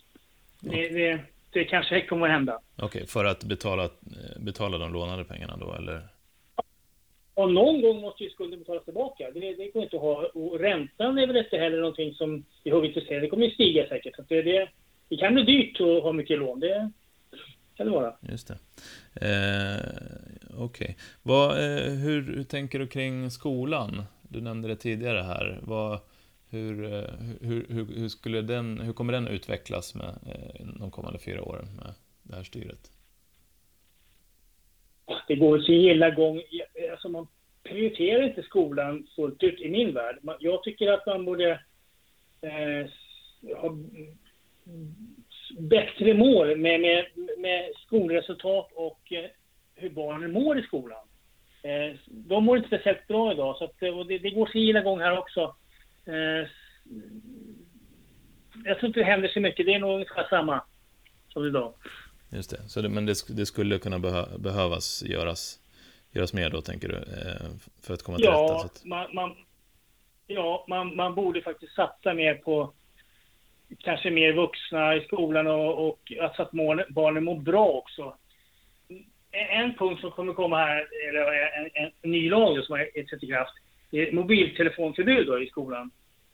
Det, 0.61 0.89
det, 0.89 1.19
det 1.51 1.63
kanske 1.63 2.01
kommer 2.01 2.25
att 2.25 2.31
hända. 2.31 2.59
Okej, 2.75 2.85
okay, 2.85 3.05
för 3.05 3.25
att 3.25 3.43
betala, 3.43 3.89
betala 4.39 4.77
de 4.77 4.93
lånade 4.93 5.23
pengarna 5.23 5.57
då, 5.57 5.73
eller? 5.73 6.07
Och 7.33 7.53
någon 7.53 7.81
gång 7.81 8.01
måste 8.01 8.23
ju 8.23 8.29
skulden 8.29 8.59
betalas 8.59 8.85
tillbaka. 8.85 9.31
Det, 9.33 9.55
det 9.55 9.71
går 9.73 9.83
inte 9.83 9.95
att 9.95 10.01
ha. 10.01 10.25
Och 10.33 10.59
räntan 10.59 11.17
är 11.17 11.27
väl 11.27 11.37
inte 11.37 11.57
heller 11.57 11.77
någonting 11.77 12.13
som 12.13 12.45
vi 12.63 12.71
har 12.71 12.85
intresserade 12.85 13.21
Det 13.21 13.29
kommer 13.29 13.45
ju 13.45 13.51
stiga 13.51 13.87
säkert. 13.87 14.15
Så 14.15 14.23
det, 14.27 14.41
det, 14.41 14.69
det 15.09 15.17
kan 15.17 15.33
bli 15.33 15.43
dyrt 15.43 15.81
att 15.81 16.03
ha 16.03 16.11
mycket 16.11 16.39
lån. 16.39 16.59
Det 16.59 16.91
kan 17.75 17.85
det 17.85 17.91
vara. 17.91 18.15
Just 18.21 18.47
det. 18.47 18.57
Eh, 19.21 19.77
Okej. 20.57 20.97
Okay. 21.23 21.65
Eh, 21.65 21.93
hur, 21.93 22.35
hur, 22.35 22.43
tänker 22.43 22.79
du 22.79 22.87
kring 22.87 23.31
skolan? 23.31 24.03
Du 24.21 24.41
nämnde 24.41 24.67
det 24.67 24.75
tidigare 24.75 25.21
här. 25.21 25.59
Vad, 25.61 25.99
hur, 26.49 26.93
eh, 26.93 27.03
hur, 27.41 27.65
hur, 27.69 27.85
hur, 27.99 28.09
skulle 28.09 28.41
den, 28.41 28.79
hur 28.79 28.93
kommer 28.93 29.13
den 29.13 29.27
utvecklas 29.27 29.95
med 29.95 30.09
eh, 30.09 30.65
de 30.79 30.91
kommande 30.91 31.19
fyra 31.19 31.43
åren 31.43 31.65
med 31.75 31.93
det 32.23 32.35
här 32.35 32.43
styret? 32.43 32.91
det 35.27 35.35
går 35.35 35.59
sin 35.59 35.81
gilla 35.81 36.09
gång. 36.09 36.41
Alltså 37.01 37.09
man 37.09 37.27
prioriterar 37.63 38.23
inte 38.23 38.43
skolan 38.43 39.07
fullt 39.15 39.43
ut 39.43 39.59
i 39.59 39.69
min 39.69 39.93
värld. 39.93 40.19
Jag 40.39 40.63
tycker 40.63 40.91
att 40.91 41.05
man 41.05 41.25
borde 41.25 41.51
eh, 42.41 42.89
ha 43.57 43.77
bättre 45.59 46.13
mål 46.13 46.57
med, 46.57 46.81
med, 46.81 47.05
med 47.37 47.71
skolresultat 47.85 48.71
och 48.73 49.11
eh, 49.11 49.29
hur 49.75 49.89
barnen 49.89 50.31
mår 50.31 50.59
i 50.59 50.63
skolan. 50.63 51.07
Eh, 51.63 51.97
de 52.07 52.43
mår 52.43 52.57
inte 52.57 52.69
speciellt 52.69 53.07
bra 53.07 53.33
idag, 53.33 53.57
så 53.57 53.63
att, 53.63 53.83
eh, 53.83 53.97
och 53.99 54.05
det, 54.07 54.17
det 54.17 54.29
går 54.29 54.45
sin 54.45 54.61
gilla 54.61 54.81
gång 54.81 54.99
här 54.99 55.17
också. 55.17 55.55
Eh, 56.05 56.47
jag 58.65 58.79
tror 58.79 58.87
inte 58.87 58.99
det 58.99 59.05
händer 59.05 59.27
så 59.27 59.39
mycket. 59.39 59.65
Det 59.65 59.73
är 59.73 59.79
nog 59.79 59.93
ungefär 59.93 60.27
samma 60.29 60.63
som 61.29 61.45
idag. 61.45 61.73
Just 62.29 62.49
det, 62.49 62.69
så 62.69 62.81
det, 62.81 62.89
men 62.89 63.05
det, 63.05 63.13
det 63.29 63.45
skulle 63.45 63.79
kunna 63.79 63.99
behö, 63.99 64.25
behövas 64.37 65.03
göras, 65.03 65.60
göras 66.11 66.33
mer 66.33 66.49
då, 66.49 66.61
tänker 66.61 66.87
du, 66.87 66.95
eh, 66.95 67.51
för 67.81 67.93
att 67.93 68.03
komma 68.03 68.17
till 68.17 68.25
ja, 68.25 68.43
rätta? 68.43 68.65
Att... 68.65 68.85
Man, 68.85 69.07
man, 69.13 69.35
ja, 70.27 70.65
man, 70.67 70.95
man 70.95 71.15
borde 71.15 71.41
faktiskt 71.41 71.75
satsa 71.75 72.13
mer 72.13 72.35
på 72.35 72.73
kanske 73.79 74.11
mer 74.11 74.33
vuxna 74.33 74.95
i 74.95 75.01
skolan 75.01 75.47
och, 75.47 75.87
och 75.87 76.13
alltså 76.21 76.41
att 76.41 76.51
barnen 76.89 77.23
mår 77.23 77.39
bra 77.39 77.67
också. 77.67 78.15
En 79.31 79.73
punkt 79.73 80.01
som 80.01 80.11
kommer 80.11 80.33
komma 80.33 80.57
här, 80.57 80.87
eller 81.09 81.21
en, 81.21 81.69
en, 81.73 81.91
en 82.01 82.11
ny 82.11 82.29
lag 82.29 82.63
som 82.63 82.77
har 82.77 83.03
trätt 83.09 83.23
i 83.23 83.27
kraft, 83.27 83.53
det 83.89 84.07
är 84.07 84.11
mobiltelefonförbud 84.11 85.27
då 85.27 85.41
i 85.41 85.47
skolan. 85.47 85.91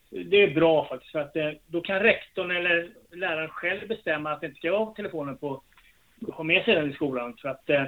Det 0.10 0.43
är 0.43 0.53
bra 0.53 0.88
faktiskt, 0.88 1.12
för 1.12 1.19
att 1.19 1.36
eh, 1.36 1.51
då 1.67 1.81
kan 1.81 2.00
rektorn 2.00 2.51
eller 2.51 2.89
läraren 3.12 3.50
själv 3.50 3.88
bestämma 3.88 4.31
att 4.31 4.41
det 4.41 4.48
inte 4.48 4.60
ska 4.60 4.72
vara 4.72 4.93
telefonen 4.93 5.38
på, 5.38 5.62
ha 6.34 6.43
med 6.43 6.65
sig 6.65 6.75
den 6.75 6.91
i 6.91 6.93
skolan. 6.93 7.38
För 7.41 7.50
att 7.50 7.69
eh, 7.69 7.84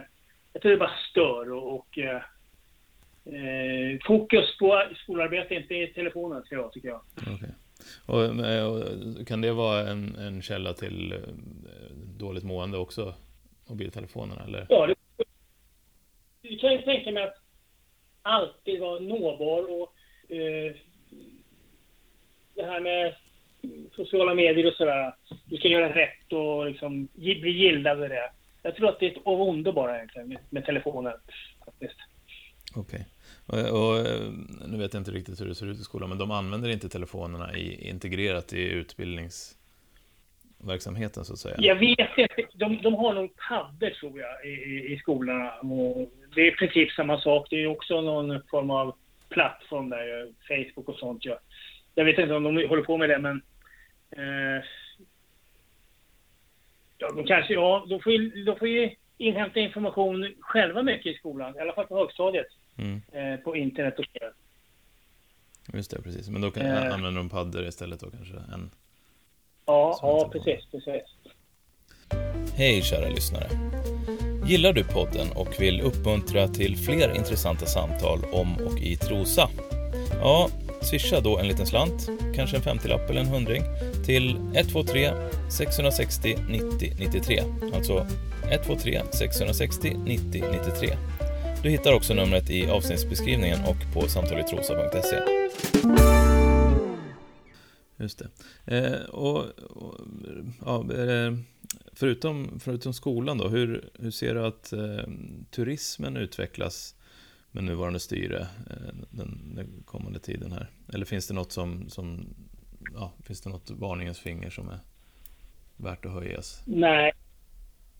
jag 0.53 0.61
tror 0.61 0.71
det 0.71 0.77
bara 0.77 0.97
stör 1.09 1.51
och, 1.51 1.75
och 1.75 1.97
eh, 1.97 2.21
eh 3.25 3.99
fokus 4.05 4.57
på 4.57 4.83
skolarbete, 4.95 5.55
inte 5.55 5.75
i 5.75 5.87
telefonen 5.87 6.43
ska 6.43 6.55
jag 6.55 6.71
tycker 6.71 6.87
jag. 6.87 7.01
Okay. 7.35 7.49
Och, 8.05 8.23
och, 9.19 9.27
kan 9.27 9.41
det 9.41 9.51
vara 9.51 9.87
en, 9.87 10.15
en 10.15 10.41
källa 10.41 10.73
till 10.73 11.15
dåligt 12.17 12.43
mående 12.43 12.77
också, 12.77 13.13
mobiltelefonerna? 13.69 14.43
Eller? 14.43 14.65
Ja, 14.69 14.87
det, 14.87 14.95
du 16.41 16.57
kan 16.57 16.71
ju 16.71 16.81
tänka 16.81 17.11
mig 17.11 17.23
att 17.23 17.35
alltid 18.21 18.79
vara 18.79 18.99
nåbar 18.99 19.81
och 19.81 19.93
eh, 20.35 20.75
det 22.55 22.63
här 22.63 22.79
med 22.79 23.15
sociala 23.95 24.33
medier 24.33 24.67
och 24.67 24.73
sådär. 24.73 25.15
Du 25.45 25.57
ska 25.57 25.67
göra 25.67 25.95
rätt 25.95 26.33
och 26.33 26.65
liksom 26.65 27.07
bli 27.13 27.51
gillad 27.51 28.01
och 28.01 28.09
det. 28.09 28.31
Jag 28.61 28.75
tror 28.75 28.89
att 28.89 28.99
det 28.99 29.05
är 29.05 29.11
ett 29.11 29.17
av 29.25 29.41
ondo 29.41 29.71
bara 29.71 29.95
egentligen 29.95 30.37
med, 30.49 30.65
telefonen. 30.65 31.13
Faktiskt. 31.65 31.95
Okej. 32.75 33.05
Okay. 33.47 33.71
Och, 33.71 33.79
och, 33.79 34.05
nu 34.67 34.77
vet 34.77 34.93
jag 34.93 35.01
inte 35.01 35.11
riktigt 35.11 35.41
hur 35.41 35.45
det 35.45 35.55
ser 35.55 35.67
ut 35.67 35.79
i 35.79 35.83
skolan, 35.83 36.09
men 36.09 36.17
de 36.17 36.31
använder 36.31 36.69
inte 36.69 36.89
telefonerna 36.89 37.57
i, 37.57 37.89
integrerat 37.89 38.53
i 38.53 38.71
utbildningsverksamheten 38.71 41.25
så 41.25 41.33
att 41.33 41.39
säga? 41.39 41.55
Jag 41.59 41.75
vet 41.75 42.17
inte. 42.17 42.45
De, 42.53 42.81
de 42.81 42.93
har 42.93 43.13
nog 43.13 43.31
paddor 43.49 43.89
tror 43.89 44.19
jag 44.19 44.45
i, 44.45 44.93
i, 44.93 44.97
skolorna. 44.97 45.53
Och 45.53 46.11
det 46.35 46.41
är 46.41 46.53
i 46.53 46.55
princip 46.55 46.91
samma 46.91 47.19
sak. 47.19 47.47
Det 47.49 47.63
är 47.63 47.67
också 47.67 48.01
någon 48.01 48.41
form 48.49 48.71
av 48.71 48.95
plattform 49.29 49.89
där, 49.89 50.33
Facebook 50.47 50.89
och 50.89 50.95
sånt. 50.95 51.25
Ja. 51.25 51.39
Jag 51.95 52.05
vet 52.05 52.19
inte 52.19 52.33
om 52.33 52.43
de 52.43 52.67
håller 52.67 52.83
på 52.83 52.97
med 52.97 53.09
det, 53.09 53.19
men... 53.19 53.41
Eh, 54.11 54.63
ja, 56.99 57.11
de 57.15 57.25
kanske... 57.25 57.53
Ja, 57.53 57.85
de 57.89 58.01
får 58.01 58.11
ju, 58.11 58.43
de 58.43 58.55
får 58.55 58.67
ju 58.67 58.95
inhämta 59.17 59.59
information 59.59 60.33
själva 60.39 60.83
mycket 60.83 61.15
i 61.15 61.17
skolan. 61.17 61.55
I 61.55 61.59
alla 61.59 61.73
fall 61.73 61.87
på 61.87 61.97
högstadiet. 61.97 62.47
Mm. 62.77 63.01
Eh, 63.11 63.39
på 63.39 63.55
internet 63.55 63.99
och 63.99 64.05
så. 64.05 64.29
Just 65.77 65.91
det, 65.91 66.01
precis. 66.01 66.29
Men 66.29 66.41
då 66.41 66.51
kan, 66.51 66.65
eh, 66.65 66.93
använder 66.93 67.11
de 67.11 67.29
paddor 67.29 67.67
istället 67.67 67.99
då 67.99 68.11
kanske? 68.11 68.35
Än, 68.53 68.69
ja, 69.65 69.99
ja 70.01 70.29
precis, 70.31 70.65
precis. 70.71 71.03
Hej 72.55 72.81
kära 72.81 73.09
lyssnare. 73.09 73.47
Gillar 74.47 74.73
du 74.73 74.83
podden 74.83 75.27
och 75.35 75.61
vill 75.61 75.81
uppmuntra 75.81 76.47
till 76.47 76.77
fler 76.77 77.15
intressanta 77.15 77.65
samtal 77.65 78.19
om 78.31 78.53
och 78.53 78.79
i 78.79 78.95
Trosa? 78.95 79.49
Ja, 80.21 80.49
swisha 80.81 81.21
då 81.21 81.37
en 81.37 81.47
liten 81.47 81.65
slant, 81.65 82.09
kanske 82.35 82.57
en 82.57 82.63
50-lapp 82.63 83.09
eller 83.09 83.21
en 83.21 83.27
hundring, 83.27 83.63
till 84.05 84.35
123 84.53 85.11
660 85.49 86.37
90 86.49 86.93
93. 86.99 87.43
Alltså 87.73 88.07
123 88.51 89.01
660 89.11 89.97
90 90.05 90.43
93. 90.51 90.97
Du 91.63 91.69
hittar 91.69 91.93
också 91.93 92.13
numret 92.13 92.49
i 92.49 92.69
avsnittsbeskrivningen 92.69 93.59
och 93.65 93.93
på 93.93 94.07
samtaletrosa.se. 94.07 95.19
Just 97.97 98.19
det. 98.19 98.77
Eh, 98.77 99.09
och, 99.09 99.45
och, 99.59 99.95
ja, 100.65 100.85
förutom, 101.93 102.59
förutom 102.59 102.93
skolan 102.93 103.37
då, 103.37 103.47
hur, 103.47 103.89
hur 103.99 104.11
ser 104.11 104.35
du 104.35 104.45
att 104.45 104.73
eh, 104.73 105.03
turismen 105.51 106.17
utvecklas 106.17 106.95
med 107.51 107.63
nuvarande 107.63 107.99
styre 107.99 108.39
eh, 108.39 108.93
den, 109.09 109.55
den, 109.55 109.83
kommande 109.85 110.19
tiden 110.19 110.51
här? 110.51 110.69
Eller 110.93 111.05
finns 111.05 111.27
det 111.27 111.33
något 111.33 111.51
som, 111.51 111.89
som 111.89 112.35
ja, 112.93 113.13
finns 113.25 113.41
det 113.41 113.49
något 113.49 113.69
varningens 113.69 114.19
finger 114.19 114.49
som 114.49 114.69
är 114.69 114.79
värt 115.77 116.05
att 116.05 116.11
höjas? 116.11 116.63
Nej, 116.65 117.11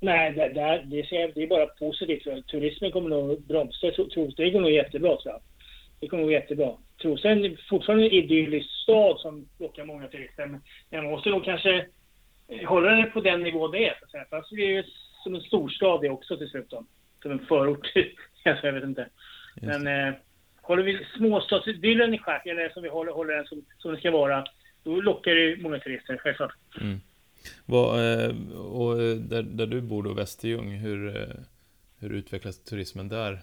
Nej, 0.01 0.31
det, 0.31 0.49
det, 0.49 0.83
det, 0.85 1.07
ser, 1.07 1.31
det 1.35 1.43
är 1.43 1.47
bara 1.47 1.65
positivt. 1.65 2.47
Turismen 2.47 2.91
kommer 2.91 3.09
nog 3.09 3.41
bromsa. 3.41 3.91
Det 4.37 4.49
går 4.49 4.61
nog 4.61 4.71
jättebra, 4.71 5.17
tror 5.17 5.33
jag. 5.33 5.41
Det 5.99 6.07
kommer 6.07 6.23
gå 6.23 6.31
jättebra. 6.31 6.77
Trosa 7.01 7.29
är 7.29 7.69
fortfarande 7.69 8.05
en 8.05 8.11
idyllisk 8.11 8.69
stad 8.83 9.19
som 9.19 9.47
lockar 9.59 9.85
många 9.85 10.07
turister. 10.07 10.45
Men 10.45 10.61
man 10.91 11.11
måste 11.11 11.29
nog 11.29 11.45
kanske 11.45 11.85
hålla 12.67 12.91
det 12.91 13.03
på 13.03 13.21
den 13.21 13.43
nivå 13.43 13.67
det 13.67 13.87
är. 13.87 13.95
Så 13.99 14.05
att 14.05 14.11
säga. 14.11 14.25
Fast 14.29 14.49
det 14.49 14.75
är 14.75 14.85
som 15.23 15.35
en 15.35 15.41
storstad 15.41 16.01
det 16.01 16.09
också 16.09 16.37
till 16.37 16.49
slut. 16.49 16.69
Då. 16.69 16.85
Som 17.21 17.31
en 17.31 17.45
förort. 17.45 17.91
jag 18.43 18.73
vet 18.73 18.83
inte. 18.83 19.09
Men 19.61 19.87
eh, 19.87 20.13
håller 20.61 20.83
vi 20.83 21.05
småstadsidyllen 21.17 22.13
i 22.13 22.17
schack, 22.17 22.45
eller 22.45 22.69
som 22.69 22.83
vi 22.83 22.89
håller, 22.89 23.11
håller 23.11 23.35
den 23.35 23.45
som, 23.45 23.65
som 23.77 23.91
det 23.91 23.97
ska 23.97 24.11
vara, 24.11 24.45
då 24.83 25.01
lockar 25.01 25.35
det 25.35 25.57
många 25.61 25.79
turister, 25.79 26.17
självklart. 26.17 26.53
Mm. 26.81 27.01
Vad, 27.65 27.89
eh, 27.89 28.35
och 28.57 28.97
där, 29.17 29.41
där 29.43 29.65
du 29.65 29.81
bor 29.81 30.03
då, 30.03 30.13
Västerljung, 30.13 30.71
hur, 30.71 31.17
eh, 31.17 31.35
hur 31.99 32.13
utvecklas 32.13 32.63
turismen 32.63 33.09
där? 33.09 33.39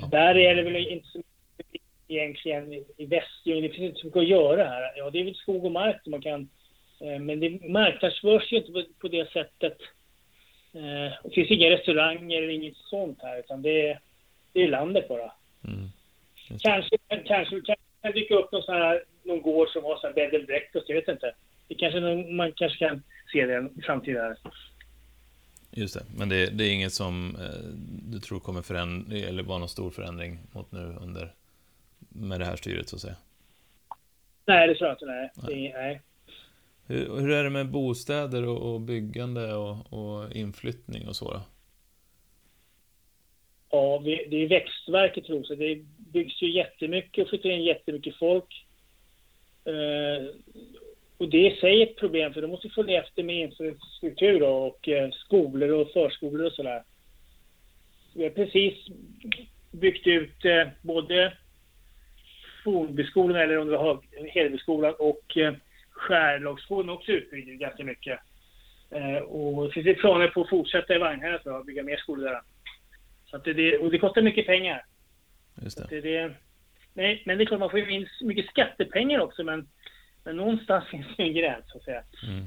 Ja. 0.00 0.06
Där 0.06 0.36
är 0.36 0.54
det 0.54 0.62
väl 0.62 0.76
inte 0.76 1.08
så 1.08 1.18
mycket 1.18 1.82
egentligen 2.08 2.72
i 2.96 3.06
Västerljung. 3.06 3.62
Det 3.62 3.68
finns 3.68 3.88
inte 3.88 4.00
så 4.00 4.06
mycket 4.06 4.20
att 4.20 4.28
göra 4.28 4.64
här. 4.64 4.92
Ja, 4.96 5.10
det 5.10 5.20
är 5.20 5.24
väl 5.24 5.34
skog 5.34 5.64
och 5.64 5.72
mark 5.72 6.02
som 6.02 6.10
man 6.10 6.22
kan... 6.22 6.48
Eh, 7.00 7.18
men 7.18 7.40
det 7.40 7.68
marknadsförs 7.68 8.52
ju 8.52 8.56
inte 8.56 8.72
på, 8.72 8.84
på 8.98 9.08
det 9.08 9.30
sättet. 9.32 9.76
Det 10.72 11.30
finns 11.34 11.50
inga 11.50 11.70
restauranger 11.70 12.42
eller 12.42 12.52
inget 12.52 12.76
sånt 12.76 13.18
här, 13.22 13.38
utan 13.38 13.62
det 13.62 13.90
är, 13.90 14.00
det 14.52 14.62
är 14.62 14.68
landet 14.68 15.08
bara. 15.08 15.32
Mm. 15.64 15.88
Kanske, 16.60 16.98
kanske, 17.08 17.60
kanske 17.60 17.84
kan 18.02 18.12
dyka 18.12 18.34
upp 18.34 18.52
någon, 18.52 18.62
sån 18.62 18.74
här, 18.74 19.04
någon 19.22 19.42
gård 19.42 19.68
som 19.68 19.84
har 19.84 19.96
så 19.96 20.06
här 20.06 20.14
bed 20.14 20.34
and 20.34 20.46
breakfast, 20.46 20.88
jag 20.88 20.96
vet 20.96 21.08
inte 21.08 21.34
det 21.70 21.76
kanske, 21.76 22.00
man 22.32 22.52
kanske 22.52 22.78
kan 22.78 23.02
se 23.32 23.46
det 23.46 23.70
i 23.78 23.82
framtiden. 23.82 24.36
Just 25.70 25.94
det, 25.94 26.04
men 26.16 26.28
det, 26.28 26.46
det 26.46 26.64
är 26.64 26.72
inget 26.72 26.92
som 26.92 27.36
eh, 27.36 27.68
du 28.12 28.18
tror 28.18 28.40
kommer 28.40 28.62
förändra, 28.62 29.16
eller 29.16 29.42
vara 29.42 29.58
någon 29.58 29.68
stor 29.68 29.90
förändring 29.90 30.38
mot 30.52 30.72
nu 30.72 30.96
under, 31.00 31.32
med 32.08 32.40
det 32.40 32.44
här 32.44 32.56
styret 32.56 32.88
så 32.88 32.96
att 32.96 33.02
säga? 33.02 33.16
Nej, 34.46 34.68
det 34.68 34.74
tror 34.74 34.88
jag 34.88 34.94
inte, 34.94 35.06
nej. 35.06 35.30
nej. 35.34 35.72
nej. 35.74 36.00
Hur, 36.90 37.20
hur, 37.20 37.30
är 37.30 37.44
det 37.44 37.50
med 37.50 37.70
bostäder 37.70 38.48
och, 38.48 38.74
och 38.74 38.80
byggande 38.80 39.54
och, 39.54 39.92
och, 39.92 40.32
inflyttning 40.32 41.08
och 41.08 41.16
så 41.16 41.32
då? 41.32 41.40
Ja, 43.70 43.98
vi, 43.98 44.26
det 44.30 44.36
är 44.36 44.48
växtverket 44.48 45.24
tror 45.24 45.44
jag. 45.48 45.58
Det 45.58 45.84
byggs 46.12 46.42
ju 46.42 46.52
jättemycket 46.52 47.24
och 47.24 47.28
flyttar 47.28 47.50
in 47.50 47.64
jättemycket 47.64 48.16
folk. 48.16 48.66
Eh, 49.64 50.34
och 51.18 51.28
det 51.28 51.36
är 51.46 51.56
i 51.56 51.60
sig 51.60 51.82
ett 51.82 51.96
problem 51.96 52.32
för 52.32 52.42
de 52.42 52.50
måste 52.50 52.68
följa 52.68 53.02
efter 53.02 53.22
med 53.22 53.36
infrastruktur 53.36 54.42
och 54.42 54.88
eh, 54.88 55.10
skolor 55.10 55.70
och 55.70 55.92
förskolor 55.92 56.46
och 56.46 56.52
sådär. 56.52 56.82
Vi 58.14 58.22
har 58.22 58.30
precis 58.30 58.74
byggt 59.70 60.06
ut 60.06 60.44
eh, 60.44 60.68
både 60.82 61.32
Fornbyskolan, 62.64 63.36
eller 63.36 63.58
om 63.58 63.68
det 63.68 63.76
var 63.76 64.00
Hedebyskolan, 64.34 64.94
och 64.98 65.36
eh, 65.36 65.54
Skärlagsskolan 66.00 66.90
också 66.90 67.12
utbyggd 67.12 67.60
ganska 67.60 67.84
mycket. 67.84 68.20
Eh, 68.90 69.16
och 69.16 69.66
det 69.66 69.72
finns 69.72 69.98
planer 69.98 70.28
på 70.28 70.42
att 70.42 70.48
fortsätta 70.48 70.94
i 70.94 70.98
Vagnhärad 70.98 71.42
för 71.42 71.60
att 71.60 71.66
bygga 71.66 71.82
mer 71.82 71.96
skolor 71.96 72.24
där. 72.24 72.40
Så 73.26 73.36
att 73.36 73.44
det, 73.44 73.78
och 73.78 73.90
det 73.90 73.98
kostar 73.98 74.22
mycket 74.22 74.46
pengar. 74.46 74.84
Just 75.62 75.90
det. 75.90 76.00
det, 76.00 76.34
nej, 76.94 77.22
men 77.26 77.38
det 77.38 77.44
är 77.44 77.46
klart 77.46 77.60
man 77.60 77.70
får 77.70 77.90
in 77.90 78.08
mycket 78.20 78.50
skattepengar 78.50 79.20
också, 79.20 79.44
men 79.44 79.68
men 80.24 80.36
någonstans 80.36 80.84
finns 80.90 81.06
det 81.16 81.22
en 81.22 81.34
gräns, 81.34 81.64
så 81.66 81.78
att 81.78 81.84
säga. 81.84 82.02
Mm. 82.28 82.44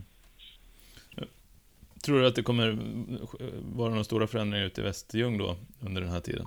Tror 2.05 2.19
du 2.19 2.27
att 2.27 2.35
det 2.35 2.43
kommer 2.43 2.77
vara 3.75 3.89
några 3.89 4.03
stora 4.03 4.27
förändringar 4.27 4.65
ute 4.65 4.81
i 4.81 4.83
Västerljung 4.83 5.37
då, 5.37 5.55
under 5.85 6.01
den 6.01 6.09
här 6.09 6.19
tiden? 6.19 6.45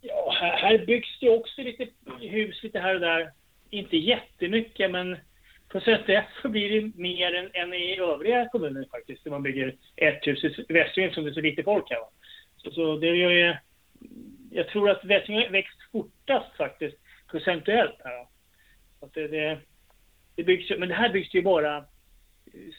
Ja, 0.00 0.36
här, 0.40 0.56
här 0.56 0.86
byggs 0.86 1.20
det 1.20 1.30
också 1.30 1.62
lite 1.62 1.88
hus 2.20 2.62
lite 2.62 2.78
här 2.78 2.94
och 2.94 3.00
där. 3.00 3.32
Inte 3.70 3.96
jättemycket, 3.96 4.90
men 4.90 5.16
på 5.68 5.78
ett 5.78 6.26
så 6.42 6.48
blir 6.48 6.80
det 6.80 6.96
mer 6.96 7.34
än, 7.34 7.50
än 7.54 7.74
i 7.74 7.98
övriga 7.98 8.48
kommuner 8.48 8.86
faktiskt, 8.90 9.24
där 9.24 9.30
man 9.30 9.42
bygger 9.42 9.76
ett 9.96 10.26
hus. 10.26 10.44
I 10.44 10.72
Västerljung 10.72 11.14
som 11.14 11.24
det 11.24 11.30
är 11.30 11.34
så 11.34 11.40
lite 11.40 11.62
folk 11.62 11.90
här. 11.90 11.98
Så, 12.56 12.70
så 12.70 12.96
det 12.96 13.06
gör 13.06 13.30
ju... 13.30 13.56
Jag 14.50 14.68
tror 14.68 14.90
att 14.90 15.04
Västerljung 15.04 15.52
växt 15.52 15.78
fortast 15.92 16.56
faktiskt, 16.56 16.96
procentuellt 17.30 18.00
här. 18.04 18.26
Att 19.00 19.14
det, 19.14 19.28
det, 19.28 19.58
det 20.34 20.42
byggs, 20.42 20.70
men 20.78 20.88
det 20.88 20.94
här 20.94 21.12
byggs 21.12 21.34
ju 21.34 21.42
bara 21.42 21.84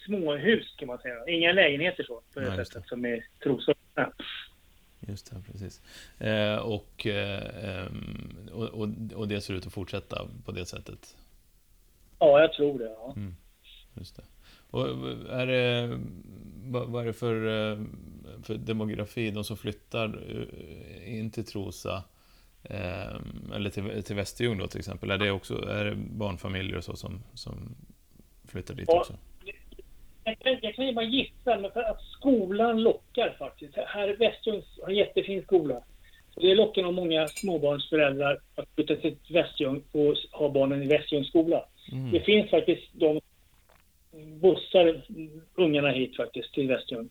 småhus 0.06 0.74
kan 0.78 0.88
man 0.88 0.98
säga. 0.98 1.14
Inga 1.28 1.52
lägenheter 1.52 2.04
så, 2.04 2.22
på 2.34 2.40
det 2.40 2.48
Nej, 2.48 2.66
sättet 2.66 2.88
som 2.88 3.04
är 3.04 3.24
Trosa. 3.42 3.74
Just 5.08 5.30
det, 5.30 5.42
precis. 5.52 5.80
Eh, 6.18 6.56
och, 6.56 7.06
eh, 7.06 7.64
ehm, 7.64 8.48
och, 8.52 8.68
och, 8.68 8.88
och, 9.14 9.28
det 9.28 9.40
ser 9.40 9.54
ut 9.54 9.66
att 9.66 9.72
fortsätta 9.72 10.28
på 10.44 10.52
det 10.52 10.66
sättet? 10.66 11.16
Ja, 12.18 12.40
jag 12.40 12.52
tror 12.52 12.78
det. 12.78 12.84
Ja. 12.84 13.12
Mm, 13.16 13.36
just 13.94 14.16
det. 14.16 14.22
Och 14.70 14.88
är 15.30 15.46
det, 15.46 15.98
vad, 16.64 16.88
vad 16.88 17.02
är 17.02 17.06
det 17.06 17.12
för, 17.12 17.46
eh, 17.46 17.78
för 18.42 18.54
demografi, 18.54 19.30
de 19.30 19.44
som 19.44 19.56
flyttar 19.56 20.22
eh, 20.28 21.18
in 21.18 21.30
till 21.30 21.44
Trosa, 21.44 22.04
eh, 22.62 23.16
eller 23.54 23.70
till, 23.70 24.02
till 24.02 24.16
Västerljung 24.16 24.58
då 24.58 24.66
till 24.66 24.78
exempel, 24.78 25.10
är 25.10 25.18
det 25.18 25.30
också 25.30 25.68
är 25.68 25.84
det 25.84 25.94
barnfamiljer 25.94 26.76
och 26.76 26.84
så 26.84 26.96
som, 26.96 27.22
som 27.34 27.74
flyttar 28.44 28.74
dit 28.74 28.88
ja, 28.88 29.00
också? 29.00 29.14
Jag 30.24 30.38
kan, 30.38 30.58
jag 30.62 30.74
kan 30.74 30.86
ju 30.86 30.92
bara 30.92 31.04
gissa, 31.04 31.58
men 31.58 31.70
för 31.70 31.82
att 31.82 32.02
skolan 32.02 32.82
lockar 32.82 33.36
faktiskt. 33.38 33.74
Här 33.76 34.08
i 34.08 34.12
Västljung 34.12 34.62
har 34.82 34.88
en 34.88 34.96
jättefin 34.96 35.42
skola. 35.42 35.82
Det 36.36 36.54
lockar 36.54 36.82
nog 36.82 36.94
många 36.94 37.28
småbarnsföräldrar 37.28 38.38
att 38.54 38.68
flytta 38.74 38.96
till 38.96 39.16
Västljung 39.30 39.82
och 39.92 40.16
ha 40.32 40.48
barnen 40.48 40.82
i 40.82 40.86
Västljungs 40.86 41.28
skola. 41.28 41.64
Mm. 41.92 42.12
Det 42.12 42.20
finns 42.20 42.50
faktiskt 42.50 42.88
de 42.92 43.20
bussar 44.40 45.02
ungarna 45.54 45.90
hit 45.90 46.16
faktiskt 46.16 46.54
till 46.54 46.68
Västljung. 46.68 47.08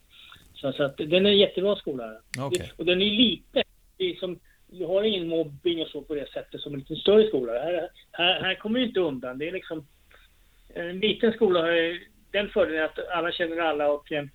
Så, 0.54 0.72
så 0.72 0.84
att 0.84 0.98
den 0.98 1.26
är 1.26 1.30
en 1.30 1.38
jättebra 1.38 1.76
skola. 1.76 2.22
Okay. 2.48 2.68
och 2.78 2.86
den 2.86 3.02
är 3.02 3.06
liten. 3.06 3.64
Det 3.98 4.20
som, 4.20 4.40
du 4.68 4.86
har 4.86 5.04
ingen 5.04 5.28
mobbing 5.28 5.82
och 5.82 5.88
så 5.88 6.02
på 6.02 6.16
det 6.16 6.32
sättet 6.32 6.62
som 6.62 6.74
en 6.74 6.80
lite 6.80 6.96
större 6.96 7.28
skola. 7.28 7.54
Här, 7.54 7.90
här, 8.12 8.42
här 8.42 8.56
kommer 8.56 8.80
du 8.80 8.86
inte 8.86 9.00
undan. 9.00 9.38
Det 9.38 9.48
är 9.48 9.52
liksom... 9.52 9.88
En 10.74 11.00
liten 11.00 11.34
skola 11.34 11.60
den 12.32 12.50
fördelen 12.50 12.86
att 12.86 13.00
alla 13.10 13.32
känner 13.32 13.58
alla 13.58 13.92
och... 13.92 14.12
Eh, 14.12 14.26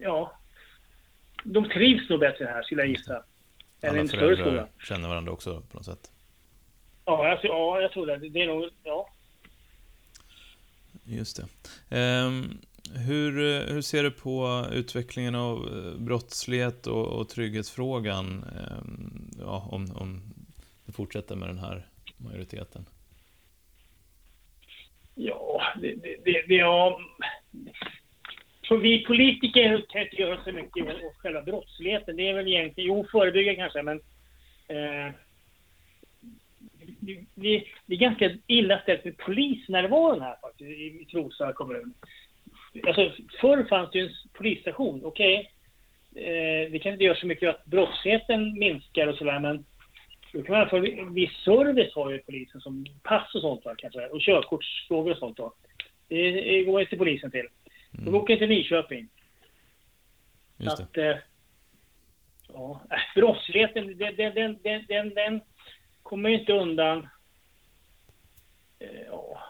ja. 0.00 0.32
De 1.44 1.68
trivs 1.68 2.08
nog 2.08 2.20
bättre 2.20 2.44
här, 2.44 2.62
skulle 2.62 2.82
jag 2.82 2.88
gissa. 2.88 3.24
Än 3.80 3.98
en 3.98 4.08
större 4.08 4.36
skola. 4.36 4.68
känner 4.88 5.08
varandra 5.08 5.32
också 5.32 5.62
på 5.70 5.76
något 5.76 5.84
sätt? 5.84 6.10
Ja, 7.04 7.28
jag, 7.28 7.38
ja, 7.42 7.80
jag 7.80 7.92
tror 7.92 8.06
det. 8.06 8.28
Det 8.28 8.42
är 8.42 8.46
nog... 8.46 8.70
Ja. 8.82 9.08
Just 11.04 11.36
det. 11.90 12.26
Um, 12.26 12.60
hur, 12.92 13.32
hur 13.72 13.82
ser 13.82 14.02
du 14.02 14.10
på 14.10 14.66
utvecklingen 14.72 15.34
av 15.34 15.58
eh, 15.58 16.00
brottslighet 16.00 16.86
och, 16.86 17.06
och 17.06 17.28
trygghetsfrågan 17.28 18.44
um, 18.78 19.30
ja, 19.38 19.68
om, 19.70 19.96
om 19.96 20.22
du 20.86 20.92
fortsätter 20.92 21.36
med 21.36 21.48
den 21.48 21.58
här 21.58 21.86
majoriteten? 22.16 22.86
Ja, 25.14 25.62
det, 25.80 25.94
det, 25.94 26.16
det, 26.24 26.44
det 26.48 26.54
ja. 26.54 27.00
Så 28.68 28.76
vi 28.76 29.04
politiker 29.04 29.84
kan 29.88 30.02
inte 30.02 30.16
göra 30.16 30.44
så 30.44 30.52
mycket 30.52 31.04
åt 31.04 31.16
själva 31.16 31.42
brottsligheten. 31.42 32.16
Det 32.16 32.28
är 32.28 32.34
väl 32.34 32.48
egentligen, 32.48 32.88
jo 32.88 33.06
förebygga 33.10 33.54
kanske, 33.54 33.82
men 33.82 33.96
eh, 34.68 35.14
det, 37.00 37.24
det, 37.34 37.64
det, 37.86 37.94
är 37.94 37.98
ganska 37.98 38.30
illa 38.46 38.80
ställt 38.80 39.04
med 39.04 39.16
polisnärvaron 39.16 40.20
här 40.20 40.36
faktiskt 40.40 40.70
i, 40.70 41.02
i 41.02 41.06
Trosa 41.10 41.52
kommun. 41.52 41.94
Alltså, 42.86 43.12
förr 43.40 43.66
fanns 43.68 43.90
det 43.90 43.98
ju 43.98 44.04
en 44.04 44.12
polisstation, 44.32 45.00
okej. 45.04 45.38
Okay. 45.38 45.50
Eh, 46.16 46.70
det 46.70 46.78
kan 46.78 46.92
inte 46.92 47.04
göra 47.04 47.16
så 47.16 47.26
mycket 47.26 47.48
att 47.48 47.64
brottsligheten 47.64 48.58
minskar 48.58 49.06
och 49.06 49.16
sådär, 49.16 49.40
men 49.40 49.64
kan 50.42 50.58
man 50.58 50.68
få 50.68 50.80
viss 51.10 51.32
service 51.44 51.94
har 51.94 52.10
ju 52.10 52.18
polisen 52.18 52.60
som 52.60 52.86
pass 53.02 53.34
och 53.34 53.40
sånt 53.40 53.64
va, 53.64 53.74
kanske, 53.78 54.06
och 54.06 54.20
körkortsfrågor 54.20 55.12
och 55.12 55.18
sånt 55.18 55.36
då. 55.36 55.54
Det, 56.08 56.30
det 56.30 56.64
går 56.64 56.80
inte 56.80 56.96
polisen 56.96 57.30
till. 57.30 57.48
Mm. 57.92 58.04
De 58.04 58.14
åker 58.14 58.36
till 58.36 58.48
Nyköping. 58.48 59.08
Just 60.56 60.76
det. 60.76 60.82
Att, 60.82 60.96
eh, 60.96 61.22
ja, 62.48 62.82
äh, 62.90 62.98
brottsligheten, 63.14 63.98
den, 63.98 64.16
den, 64.16 64.58
den, 64.62 64.84
den, 64.88 65.14
den 65.14 65.40
kommer 66.02 66.28
ju 66.28 66.40
inte 66.40 66.52
undan. 66.52 67.08
Eh, 68.78 69.00
ja. 69.06 69.42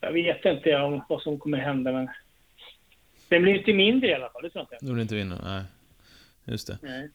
Jag 0.00 0.12
vet 0.12 0.44
inte 0.44 0.76
om 0.76 1.04
vad 1.08 1.22
som 1.22 1.38
kommer 1.38 1.58
hända, 1.58 1.92
men 1.92 2.08
den 3.28 3.42
blir 3.42 3.58
inte 3.58 3.72
mindre 3.72 4.08
i 4.08 4.14
alla 4.14 4.30
fall, 4.30 4.42
det 4.42 4.50
tror 4.50 4.66
jag 4.70 4.76
inte. 4.76 4.86
Den 4.86 4.94
blir 4.94 5.02
inte 5.02 5.14
mindre, 5.14 5.38
nej. 5.42 5.64
Just 6.44 6.66
det. 6.66 6.78
Nej. 6.82 7.10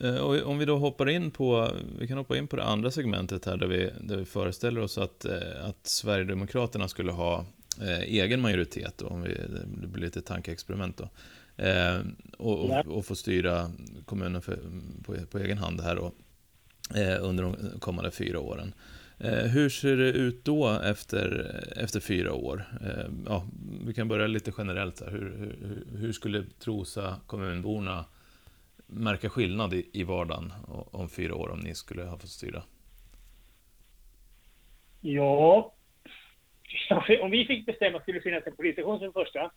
Eh, 0.00 0.16
och 0.16 0.50
om 0.50 0.58
vi 0.58 0.64
då 0.64 0.78
hoppar 0.78 1.08
in 1.08 1.30
på, 1.30 1.70
vi 1.98 2.08
kan 2.08 2.18
hoppa 2.18 2.36
in 2.36 2.48
på 2.48 2.56
det 2.56 2.64
andra 2.64 2.90
segmentet 2.90 3.44
här 3.44 3.56
där 3.56 3.66
vi, 3.66 3.90
där 4.00 4.16
vi 4.16 4.24
föreställer 4.24 4.80
oss 4.80 4.98
att, 4.98 5.24
eh, 5.24 5.64
att 5.64 5.86
Sverigedemokraterna 5.86 6.88
skulle 6.88 7.12
ha 7.12 7.44
eh, 7.80 8.00
egen 8.00 8.40
majoritet, 8.40 8.98
då, 8.98 9.06
om 9.06 9.22
vi, 9.22 9.34
det 9.82 9.86
blir 9.86 10.02
lite 10.02 10.22
tankeexperiment 10.22 10.96
då. 10.96 11.08
Eh, 11.64 11.98
och, 12.38 12.64
och, 12.64 12.86
och, 12.86 13.06
få 13.06 13.14
styra 13.14 13.70
kommunen 14.04 14.42
för, 14.42 14.58
på, 15.04 15.14
på, 15.30 15.38
egen 15.38 15.58
hand 15.58 15.80
här 15.80 15.96
då, 15.96 16.12
eh, 17.00 17.24
under 17.24 17.44
de 17.44 17.56
kommande 17.80 18.10
fyra 18.10 18.40
åren. 18.40 18.74
Hur 19.52 19.68
ser 19.68 19.96
det 19.96 20.12
ut 20.12 20.44
då 20.44 20.68
efter, 20.68 21.56
efter 21.76 22.00
fyra 22.00 22.32
år? 22.32 22.64
ja, 23.26 23.46
vi 23.86 23.94
kan 23.94 24.08
börja 24.08 24.26
lite 24.26 24.52
generellt 24.58 25.00
här. 25.00 25.10
Hur, 25.10 25.34
hur, 25.38 25.86
hur 25.98 26.12
skulle 26.12 26.44
Trosa 26.58 27.16
kommunborna 27.26 28.04
märka 28.86 29.28
skillnad 29.28 29.74
i, 29.74 29.90
i 29.92 30.04
vardagen 30.04 30.52
om 30.90 31.08
fyra 31.08 31.34
år 31.34 31.50
om 31.50 31.60
ni 31.60 31.74
skulle 31.74 32.02
ha 32.02 32.18
fått 32.18 32.30
styra? 32.30 32.62
Ja, 35.00 35.72
om 37.22 37.30
vi 37.30 37.44
fick 37.44 37.66
bestämma 37.66 38.00
skulle 38.00 38.18
det 38.18 38.22
finnas 38.22 38.46
en 38.46 38.56
polisstation 38.56 38.98
som 38.98 39.12
första 39.12 39.50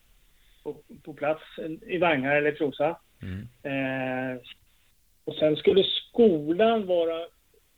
på, 0.64 0.78
på 1.04 1.14
plats 1.14 1.44
i 1.88 1.98
Vagnar 1.98 2.36
eller 2.36 2.52
Trosa. 2.52 3.00
Mm. 3.22 3.48
Eh, 3.64 4.42
och 5.26 5.36
sen 5.36 5.56
skulle 5.56 5.84
skolan 5.84 6.86
vara, 6.86 7.18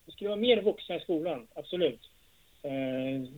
det 0.06 0.12
skulle 0.12 0.30
vara 0.30 0.40
mer 0.40 0.62
vuxna 0.62 0.96
i 0.96 1.00
skolan, 1.00 1.48
absolut. 1.56 2.02
Eh, 2.64 3.30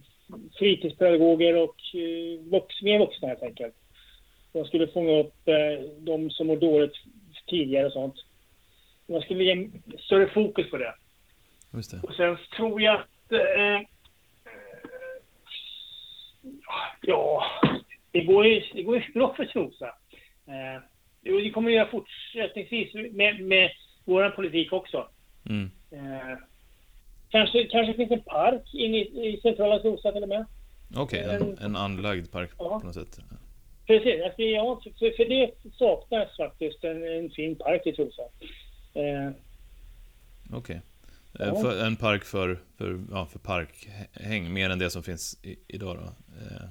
fritidspedagoger 0.60 1.56
och 1.56 1.76
eh, 1.94 2.40
vux, 2.40 2.82
mer 2.82 3.00
vuxna 3.00 3.28
helt 3.28 3.44
enkelt. 3.44 3.76
De 4.52 4.66
skulle 4.66 4.88
fånga 4.88 5.20
upp 5.20 5.48
eh, 5.48 5.90
de 5.98 6.30
som 6.30 6.48
mår 6.48 6.58
dåligt 6.58 6.96
tidigare 7.48 7.86
och 7.86 7.92
sånt. 7.92 8.16
Man 9.06 9.22
skulle 9.22 9.44
ge 9.44 9.70
större 10.00 10.30
fokus 10.30 10.70
på 10.70 10.78
det. 10.78 10.94
Det. 11.72 12.04
Och 12.04 12.14
sen 12.14 12.38
tror 12.58 12.82
jag 12.82 12.96
att... 12.96 13.32
Eh, 13.32 13.82
ja, 17.02 17.44
det 18.12 18.24
går 18.24 18.48
ju, 18.48 18.64
det 18.74 18.84
går 18.84 18.96
ju 18.98 19.14
bra 19.14 19.34
för 19.36 19.46
Trosa. 19.46 19.88
Eh, 20.46 20.82
det 21.22 21.50
kommer 21.50 21.70
att 21.70 21.76
göra 21.76 21.90
fortsättningsvis 21.92 22.94
med, 22.94 23.42
med 23.42 23.72
vår 24.06 24.30
politik 24.30 24.74
också. 24.74 25.08
Mm. 25.50 25.72
Eh, 25.92 26.38
kanske, 27.30 27.64
kanske 27.64 27.94
finns 27.94 28.12
en 28.12 28.22
park 28.22 28.74
inne 28.74 28.98
i, 28.98 29.34
i 29.34 29.40
centrala 29.42 29.80
Trosa 29.80 30.12
till 30.12 30.24
och 30.24 30.30
med. 30.30 30.46
Okej, 30.96 31.26
okay, 31.26 31.36
en, 31.36 31.58
en 31.58 31.76
anlagd 31.76 32.32
park 32.32 32.52
ja. 32.60 32.80
på 32.80 32.86
något 32.86 32.96
sätt. 32.96 33.20
Precis, 33.88 34.24
alltså, 34.24 34.42
ja, 34.42 34.82
för, 34.84 35.18
för 35.18 35.26
det 35.26 35.52
saknas 35.74 36.38
faktiskt 36.38 36.84
en, 36.84 37.04
en 37.04 37.30
fin 37.30 37.56
park 37.56 37.82
i 37.86 37.94
Trosa. 37.94 38.22
Eh. 38.94 39.32
Okej. 40.52 40.58
Okay. 40.58 40.76
Eh, 41.40 41.54
ja. 41.64 41.86
En 41.86 41.96
park 41.96 42.24
för, 42.24 42.60
för, 42.78 43.00
ja, 43.12 43.26
för 43.26 43.40
parkhäng, 43.40 44.54
mer 44.54 44.70
än 44.70 44.80
det 44.80 44.90
som 44.90 45.04
finns 45.04 45.40
i, 45.44 45.56
idag 45.68 45.98
då? 45.98 46.04
Eh. 46.38 46.70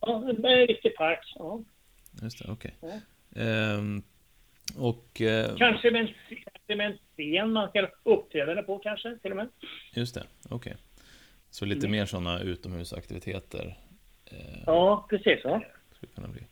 Ja, 0.00 0.24
en 0.28 0.66
riktig 0.66 0.96
park. 0.96 1.32
Ja. 1.34 1.62
Just 2.22 2.38
det, 2.38 2.52
okej. 2.52 2.74
Okay. 2.80 3.00
Ja. 3.34 3.42
Ehm, 3.42 4.02
och... 4.78 5.20
Eh, 5.20 5.56
kanske, 5.56 5.90
med 5.90 6.00
en, 6.00 6.76
med 6.76 6.86
en 6.86 6.98
scen 7.12 7.52
man 7.52 7.70
kan 7.72 7.86
uppträda 8.02 8.62
på 8.62 8.78
kanske, 8.78 9.18
till 9.22 9.30
och 9.30 9.36
med. 9.36 9.48
Just 9.94 10.14
det, 10.14 10.22
okej. 10.44 10.56
Okay. 10.56 10.74
Så 11.50 11.64
lite 11.64 11.86
mm. 11.86 11.98
mer 11.98 12.06
sådana 12.06 12.40
utomhusaktiviteter 12.40 13.66
Eh, 13.66 13.83
ja, 14.66 15.06
precis. 15.10 15.40
Ja. 15.44 15.62
Skulle 15.96 16.12
kunna 16.12 16.28
bli. 16.28 16.42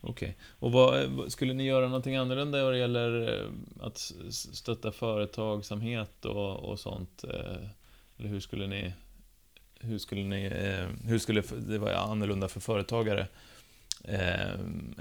Okej. 0.00 0.28
Okay. 0.28 0.34
Och 0.58 0.72
vad, 0.72 1.32
skulle 1.32 1.54
ni 1.54 1.66
göra 1.66 1.86
någonting 1.86 2.16
annorlunda 2.16 2.64
vad 2.64 2.72
det 2.72 2.78
gäller 2.78 3.40
eh, 3.40 3.50
att 3.80 3.98
stötta 4.30 4.92
företagsamhet 4.92 6.24
och, 6.24 6.64
och 6.64 6.78
sånt? 6.78 7.24
Eh, 7.24 7.68
eller 8.18 8.28
hur 8.28 8.40
skulle 8.40 8.66
ni... 8.66 8.92
Hur 9.80 9.98
skulle, 9.98 10.22
ni, 10.22 10.48
hur 11.04 11.18
skulle 11.18 11.42
det 11.68 11.78
vara 11.78 11.96
annorlunda 11.96 12.48
för 12.48 12.60
företagare 12.60 13.26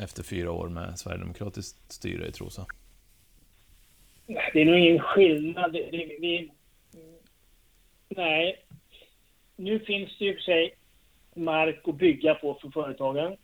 efter 0.02 0.24
fyra 0.24 0.52
år 0.52 0.70
med 0.70 1.00
Sverigedemokratiskt 1.00 1.92
styre 1.92 2.28
i 2.28 2.32
Trosa? 2.32 2.66
Det 4.28 4.62
är 4.62 4.66
nog 4.66 4.80
ingen 4.80 5.00
skillnad. 5.00 5.74
Det, 5.74 5.92
det, 5.92 6.18
vi, 6.20 6.52
nej. 8.10 8.66
Nu 9.56 9.80
finns 9.80 10.18
det 10.20 10.26
ju 10.26 10.34
för 10.34 10.42
sig 10.42 10.76
mark 11.36 11.88
att 11.88 11.96
bygga 11.96 12.36
på 12.36 12.58
för 12.62 12.70
företagen. 12.70 13.38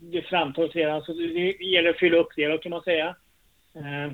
Det 0.00 0.22
framtas 0.22 0.72
redan, 0.72 1.02
så 1.02 1.12
det 1.12 1.64
gäller 1.64 1.90
att 1.90 1.98
fylla 1.98 2.16
upp 2.16 2.28
det 2.36 2.48
då 2.48 2.58
kan 2.58 2.70
man 2.70 2.82
säga. 2.82 3.16
Eh, 3.74 4.12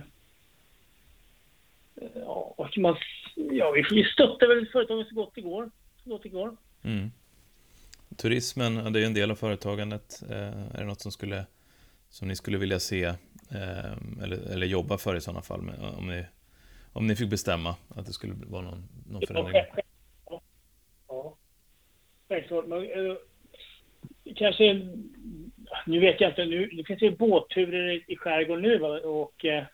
ja, 2.15 2.69
man, 2.77 2.97
ja 3.37 3.75
vi 3.91 4.05
stöttar 4.05 4.47
väl 4.47 4.67
företagen 4.67 5.05
så 5.05 5.15
gott 5.15 5.33
det 5.35 5.41
går. 5.41 5.71
Så 6.05 6.11
gott 6.11 6.23
det 6.23 6.29
går. 6.29 6.57
Mm. 6.83 7.11
turismen, 8.17 8.93
det 8.93 8.99
är 8.99 9.01
ju 9.01 9.07
en 9.07 9.15
del 9.15 9.31
av 9.31 9.35
företagandet. 9.35 10.23
Eh, 10.31 10.75
är 10.75 10.79
det 10.79 10.85
något 10.85 11.01
som, 11.01 11.13
skulle, 11.13 11.47
som 12.09 12.29
ni 12.29 12.37
skulle 12.37 12.59
vilja 12.59 12.81
se 12.81 13.05
eh, 13.05 13.93
eller, 14.23 14.53
eller 14.53 14.67
jobba 14.67 14.99
för 14.99 15.17
i 15.17 15.21
sådana 15.21 15.43
fall? 15.43 15.71
Om 15.99 16.07
ni, 16.07 16.25
om 16.93 17.07
ni 17.07 17.17
fick 17.17 17.31
bestämma 17.31 17.77
att 17.89 18.07
det 18.07 18.13
skulle 18.13 18.35
vara 18.47 18.63
någon, 18.63 18.89
någon 19.09 19.23
förändring? 19.27 19.63
Självklart. 22.51 22.67
Men, 22.67 23.11
eh, 23.11 23.17
kanske, 24.37 24.75
nu 25.87 26.01
vet 26.01 26.21
jag 26.21 26.31
inte, 26.31 26.45
nu, 26.45 26.67
det 26.67 26.85
finns 26.85 27.03
ju 27.03 27.17
båtturer 27.17 27.91
i, 27.91 28.05
i 28.07 28.17
skärgården 28.17 28.63
nu 28.63 28.81
och 29.05 29.45
eh, 29.45 29.65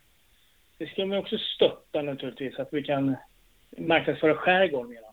det 0.79 0.87
ska 0.87 1.07
man 1.07 1.19
också 1.19 1.39
stötta 1.39 2.03
naturligtvis, 2.03 2.59
att 2.59 2.69
vi 2.73 2.83
kan 2.83 3.17
marknadsföra 3.79 4.35
skärgården 4.35 4.91
mera. 4.91 5.07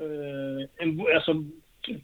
Uh, 0.00 0.66
en, 0.76 1.00
alltså 1.14 1.44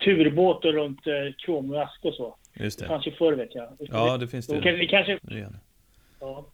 turbåtar 0.05 0.73
runt 0.73 1.01
Kråmrask 1.39 2.05
och 2.05 2.15
så. 2.15 2.37
Just 2.55 2.79
det. 2.79 2.85
det 2.85 2.89
fanns 2.89 3.07
ju 3.07 3.13
förr 3.13 3.33
vet 3.33 3.55
jag. 3.55 3.77
Ja, 3.79 4.17
det 4.17 4.29
finns 4.29 4.47
det. 4.47 4.61
Kan, 4.61 4.75
vi 4.75 4.87
kanske... 4.87 5.19
Det 5.23 5.49
ja. 6.21 6.47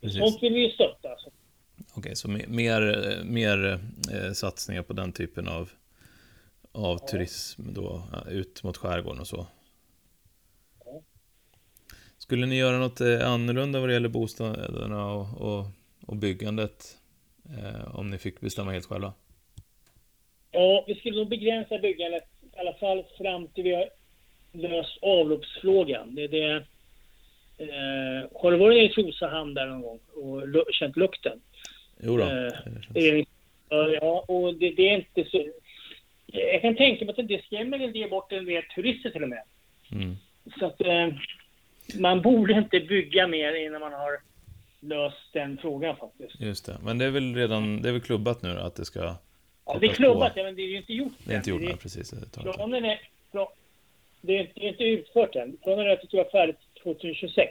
Sånt 0.00 0.42
vill 0.42 0.52
vi 0.52 0.60
ju 0.60 0.70
stötta. 0.70 1.08
Alltså. 1.08 1.30
Okej, 1.94 2.16
så 2.16 2.30
mer, 2.30 3.24
mer 3.24 3.78
eh, 4.12 4.32
satsningar 4.32 4.82
på 4.82 4.92
den 4.92 5.12
typen 5.12 5.48
av, 5.48 5.70
av 6.72 6.98
turism 6.98 7.62
då, 7.74 8.02
ut 8.30 8.62
mot 8.62 8.76
skärgården 8.76 9.20
och 9.20 9.26
så? 9.26 9.46
Skulle 12.18 12.46
ni 12.46 12.58
göra 12.58 12.78
något 12.78 13.00
eh, 13.00 13.32
annorlunda 13.32 13.80
vad 13.80 13.88
det 13.88 13.92
gäller 13.92 14.08
bostäderna 14.08 15.12
och, 15.12 15.40
och, 15.40 15.66
och 16.06 16.16
byggandet? 16.16 16.96
Eh, 17.58 17.98
om 17.98 18.10
ni 18.10 18.18
fick 18.18 18.40
bestämma 18.40 18.72
helt 18.72 18.86
själva? 18.86 19.12
Ja, 20.50 20.84
vi 20.86 20.94
skulle 20.94 21.18
nog 21.18 21.28
begränsa 21.28 21.78
byggandet 21.78 22.24
i 22.56 22.58
alla 22.58 22.74
fall 22.74 23.04
fram 23.18 23.48
till 23.48 23.64
vi 23.64 23.74
har 23.74 23.88
löst 24.52 24.98
avloppsfrågan. 25.02 26.14
Det, 26.14 26.28
det, 26.28 26.50
eh, 27.58 28.40
har 28.42 28.50
du 28.50 28.56
varit 28.56 28.90
i 28.90 28.94
Trosa 28.94 29.26
hamn 29.26 29.54
där 29.54 29.66
någon 29.66 29.82
gång 29.82 30.00
och 30.14 30.64
känt 30.72 30.96
lukten? 30.96 31.40
Jo 32.00 32.16
då, 32.16 32.24
eh, 32.24 33.24
Ja, 33.70 34.24
och 34.28 34.54
det, 34.54 34.70
det, 34.70 34.88
är 34.88 34.94
inte 34.94 35.30
så... 35.30 35.44
Jag 36.32 36.62
kan 36.62 36.76
tänka 36.76 37.04
mig 37.04 37.14
att 37.18 37.28
det 37.28 37.44
skrämmer 37.44 37.78
en 37.78 37.92
del 37.92 38.10
bort 38.10 38.32
en 38.32 38.44
del 38.44 38.62
turister 38.74 39.10
till 39.10 39.22
och 39.22 39.28
med. 39.28 39.42
Mm. 39.92 40.16
Så 40.58 40.66
att 40.66 40.80
eh, 40.80 41.08
man 42.00 42.22
borde 42.22 42.52
inte 42.52 42.80
bygga 42.80 43.26
mer 43.26 43.66
innan 43.66 43.80
man 43.80 43.92
har 43.92 44.20
löst 44.80 45.32
den 45.32 45.58
frågan 45.58 45.96
faktiskt. 45.96 46.40
Just 46.40 46.66
det, 46.66 46.76
men 46.82 46.98
det 46.98 47.04
är 47.04 47.10
väl 47.10 47.34
redan 47.34 47.82
det 47.82 47.88
är 47.88 47.92
väl 47.92 48.00
klubbat 48.00 48.42
nu 48.42 48.54
då, 48.54 48.60
att 48.60 48.76
det 48.76 48.84
ska 48.84 49.16
Ja, 49.66 49.78
det 49.80 49.86
är 49.86 49.92
klubbat, 49.92 50.32
ja, 50.36 50.42
men 50.42 50.56
det 50.56 50.62
är 50.62 50.68
ju 50.68 50.76
inte 50.76 50.92
gjort 50.92 51.12
Det 51.24 51.32
är 51.32 51.36
inte 51.36 51.50
gjort, 51.50 51.62
nej, 51.62 51.76
precis. 51.76 52.14
Planen 52.32 52.84
är, 52.84 53.00
det 54.20 54.38
är, 54.38 54.52
det 54.54 54.66
är 54.66 54.68
inte 54.68 54.84
utfört 54.84 55.36
än. 55.36 55.56
Planen 55.62 55.86
är 55.86 55.90
att 55.90 56.00
det 56.00 56.06
ska 56.06 56.16
vara 56.16 56.30
färdigt 56.30 56.56
2026. 56.82 57.50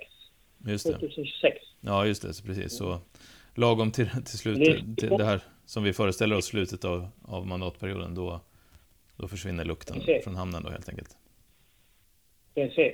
Just 0.67 0.85
det. 0.85 0.91
2026. 0.91 1.57
Ja, 1.81 2.05
just 2.05 2.21
det, 2.21 2.33
så 2.33 2.45
precis. 2.45 2.77
Så 2.77 2.99
lagom 3.55 3.91
till, 3.91 4.09
till 4.09 4.37
slutet, 4.37 4.97
till 4.97 5.09
det 5.09 5.25
här 5.25 5.39
som 5.65 5.83
vi 5.83 5.93
föreställer 5.93 6.37
oss 6.37 6.45
slutet 6.45 6.85
av, 6.85 7.07
av 7.21 7.47
mandatperioden, 7.47 8.15
då, 8.15 8.41
då 9.19 9.27
försvinner 9.27 9.65
lukten 9.65 9.99
precis. 9.99 10.23
från 10.23 10.35
hamnen 10.35 10.63
då 10.63 10.69
helt 10.69 10.89
enkelt. 10.89 11.09
Precis. 12.55 12.93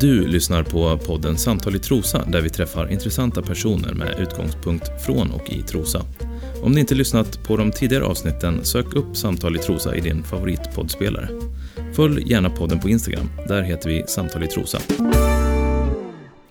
Du 0.00 0.26
lyssnar 0.26 0.62
på 0.62 0.98
podden 1.06 1.38
Samtal 1.38 1.76
i 1.76 1.78
Trosa 1.78 2.24
där 2.24 2.40
vi 2.40 2.50
träffar 2.50 2.92
intressanta 2.92 3.42
personer 3.42 3.94
med 3.94 4.20
utgångspunkt 4.20 5.04
från 5.06 5.30
och 5.30 5.50
i 5.50 5.62
Trosa. 5.62 6.02
Om 6.62 6.72
ni 6.72 6.80
inte 6.80 6.94
lyssnat 6.94 7.44
på 7.46 7.56
de 7.56 7.70
tidigare 7.70 8.04
avsnitten, 8.04 8.64
sök 8.64 8.94
upp 8.94 9.16
Samtal 9.16 9.56
i 9.56 9.58
Trosa 9.58 9.96
i 9.96 10.00
din 10.00 10.22
favoritpoddspelare. 10.22 11.28
Följ 11.96 12.32
gärna 12.32 12.50
podden 12.50 12.80
på 12.80 12.88
Instagram, 12.88 13.30
där 13.48 13.62
heter 13.62 13.88
vi 13.88 14.04
Samtal 14.06 14.44
i 14.44 14.46
Trosa. 14.46 14.78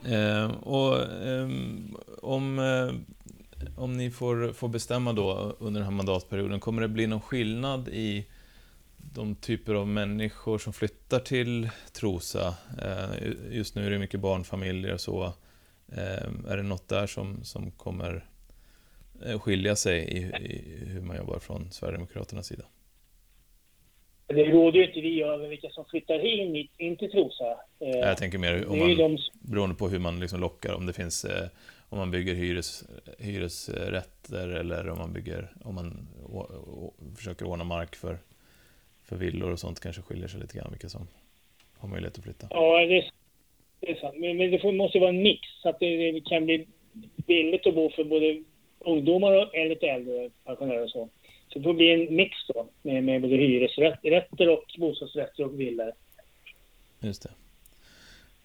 Eh, 0.06 0.52
och 0.52 0.98
eh, 0.98 1.50
om, 2.22 2.60
eh, 2.60 2.96
om 3.78 3.98
ni 3.98 4.12
får, 4.12 4.54
får 4.54 4.68
bestämma 4.68 5.14
då 5.14 5.56
under 5.60 5.80
den 5.80 5.90
här 5.90 5.96
mandatperioden, 5.96 6.60
kommer 6.60 6.82
det 6.82 6.88
bli 6.88 7.08
någon 7.08 7.22
skillnad 7.22 7.88
i 7.88 8.26
de 8.98 9.36
typer 9.36 9.74
av 9.74 9.88
människor 9.88 10.58
som 10.58 10.74
flyttar 10.74 11.20
till 11.20 11.70
Trosa? 11.94 12.56
Eh, 12.82 13.32
just 13.52 13.76
nu 13.76 13.86
är 13.86 13.92
det 13.92 14.00
mycket 14.00 14.20
barnfamiljer 14.20 14.94
och 14.94 15.02
så. 15.02 15.24
Eh, 15.92 16.50
är 16.50 16.58
det 16.58 16.64
något 16.64 16.88
där 16.88 17.08
som, 17.08 17.44
som 17.44 17.72
kommer 17.72 18.26
Eh, 19.26 19.40
skilja 19.40 19.76
sig 19.76 20.00
i, 20.00 20.18
i 20.18 20.86
hur 20.88 21.02
man 21.02 21.18
jobbar 21.18 21.40
från 21.40 21.72
Sverigedemokraternas 21.72 22.48
sida? 22.48 22.64
Det 24.28 24.46
råder 24.46 24.80
ju 24.80 24.88
inte 24.88 25.02
vi 25.02 25.24
över 25.24 25.48
vilka 25.48 25.70
som 25.70 25.86
flyttar 25.86 26.26
in, 26.26 26.68
in 26.78 26.98
till 26.98 27.12
Trosa. 27.12 27.58
Jag 27.80 28.18
tänker 28.18 28.38
mer 28.38 28.68
om 28.68 28.80
man, 28.80 28.98
de... 28.98 29.18
beroende 29.32 29.76
på 29.76 29.90
hur 29.90 30.00
man 30.00 30.20
liksom 30.20 30.40
lockar, 30.40 30.74
om 30.74 30.86
det 30.86 30.94
finns 30.94 31.26
om 31.92 31.98
man 31.98 32.12
bygger 32.12 32.36
hyres, 32.36 32.84
hyresrätter 33.20 34.48
eller 34.48 34.90
om 34.90 34.98
man 34.98 35.14
bygger, 35.14 35.50
om 35.64 35.76
man 35.76 36.08
å, 36.24 36.40
å, 36.40 36.94
försöker 37.16 37.46
ordna 37.46 37.64
mark 37.64 37.96
för, 37.96 38.18
för 39.04 39.16
villor 39.16 39.52
och 39.52 39.60
sånt 39.60 39.80
kanske 39.80 40.02
skiljer 40.02 40.28
sig 40.28 40.40
lite 40.40 40.58
grann 40.58 40.72
vilka 40.72 40.90
som 40.90 41.08
har 41.78 41.90
möjlighet 41.90 42.18
att 42.18 42.24
flytta. 42.24 42.48
Ja, 42.50 42.86
det 42.86 42.98
är, 42.98 43.12
det 43.80 43.92
är 43.92 43.96
sant. 43.96 44.16
Men, 44.18 44.38
men 44.38 44.52
det 44.52 44.72
måste 44.72 45.00
vara 45.00 45.10
en 45.10 45.24
mix 45.24 45.42
så 45.62 45.70
att 45.70 45.80
det, 45.80 46.12
det 46.12 46.22
kan 46.22 46.46
bli 46.46 46.68
billigt 47.28 47.68
att 47.68 47.76
bo 47.76 47.90
för 47.90 48.04
både 48.04 48.44
ungdomar 48.80 49.32
och 49.32 49.70
lite 49.70 49.88
äldre 49.88 50.30
pensionärer 50.44 50.84
och 50.84 50.90
så. 50.90 51.10
Så 51.48 51.60
det 51.60 51.64
får 51.64 51.74
bli 51.74 51.94
en 51.94 52.16
mix 52.16 52.38
då 52.48 52.68
med, 52.82 53.04
med 53.04 53.22
både 53.22 53.36
hyresrätter 53.36 54.50
och 54.50 54.66
bostadsrätter 54.78 55.44
och 55.44 55.60
villor. 55.60 55.92
Just 57.00 57.24
det. 57.24 57.30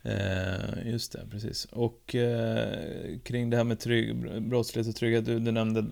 Eh, 0.07 0.91
just 0.91 1.13
det, 1.13 1.27
precis. 1.31 1.65
Och 1.65 2.15
eh, 2.15 3.19
kring 3.25 3.51
det 3.51 3.57
här 3.57 3.65
med 3.65 3.81
trygg, 3.81 4.17
brottslighet 4.43 4.89
och 4.89 4.97
trygghet, 4.97 5.25
du, 5.25 5.39
du 5.39 5.53
nämnde 5.53 5.85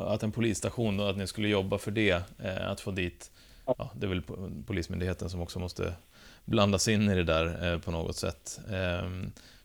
att 0.00 0.22
en 0.22 0.32
polisstation, 0.32 0.96
då, 0.96 1.04
att 1.04 1.16
ni 1.16 1.26
skulle 1.26 1.48
jobba 1.48 1.78
för 1.78 1.90
det, 1.90 2.22
eh, 2.44 2.70
att 2.70 2.80
få 2.80 2.90
dit, 2.90 3.30
ja, 3.66 3.90
det 3.94 4.06
är 4.06 4.08
väl 4.08 4.22
Polismyndigheten 4.66 5.30
som 5.30 5.40
också 5.40 5.58
måste 5.58 5.92
blandas 6.44 6.88
in 6.88 7.10
i 7.10 7.14
det 7.14 7.24
där 7.24 7.72
eh, 7.72 7.78
på 7.78 7.90
något 7.90 8.16
sätt. 8.16 8.60
Eh, 8.72 9.10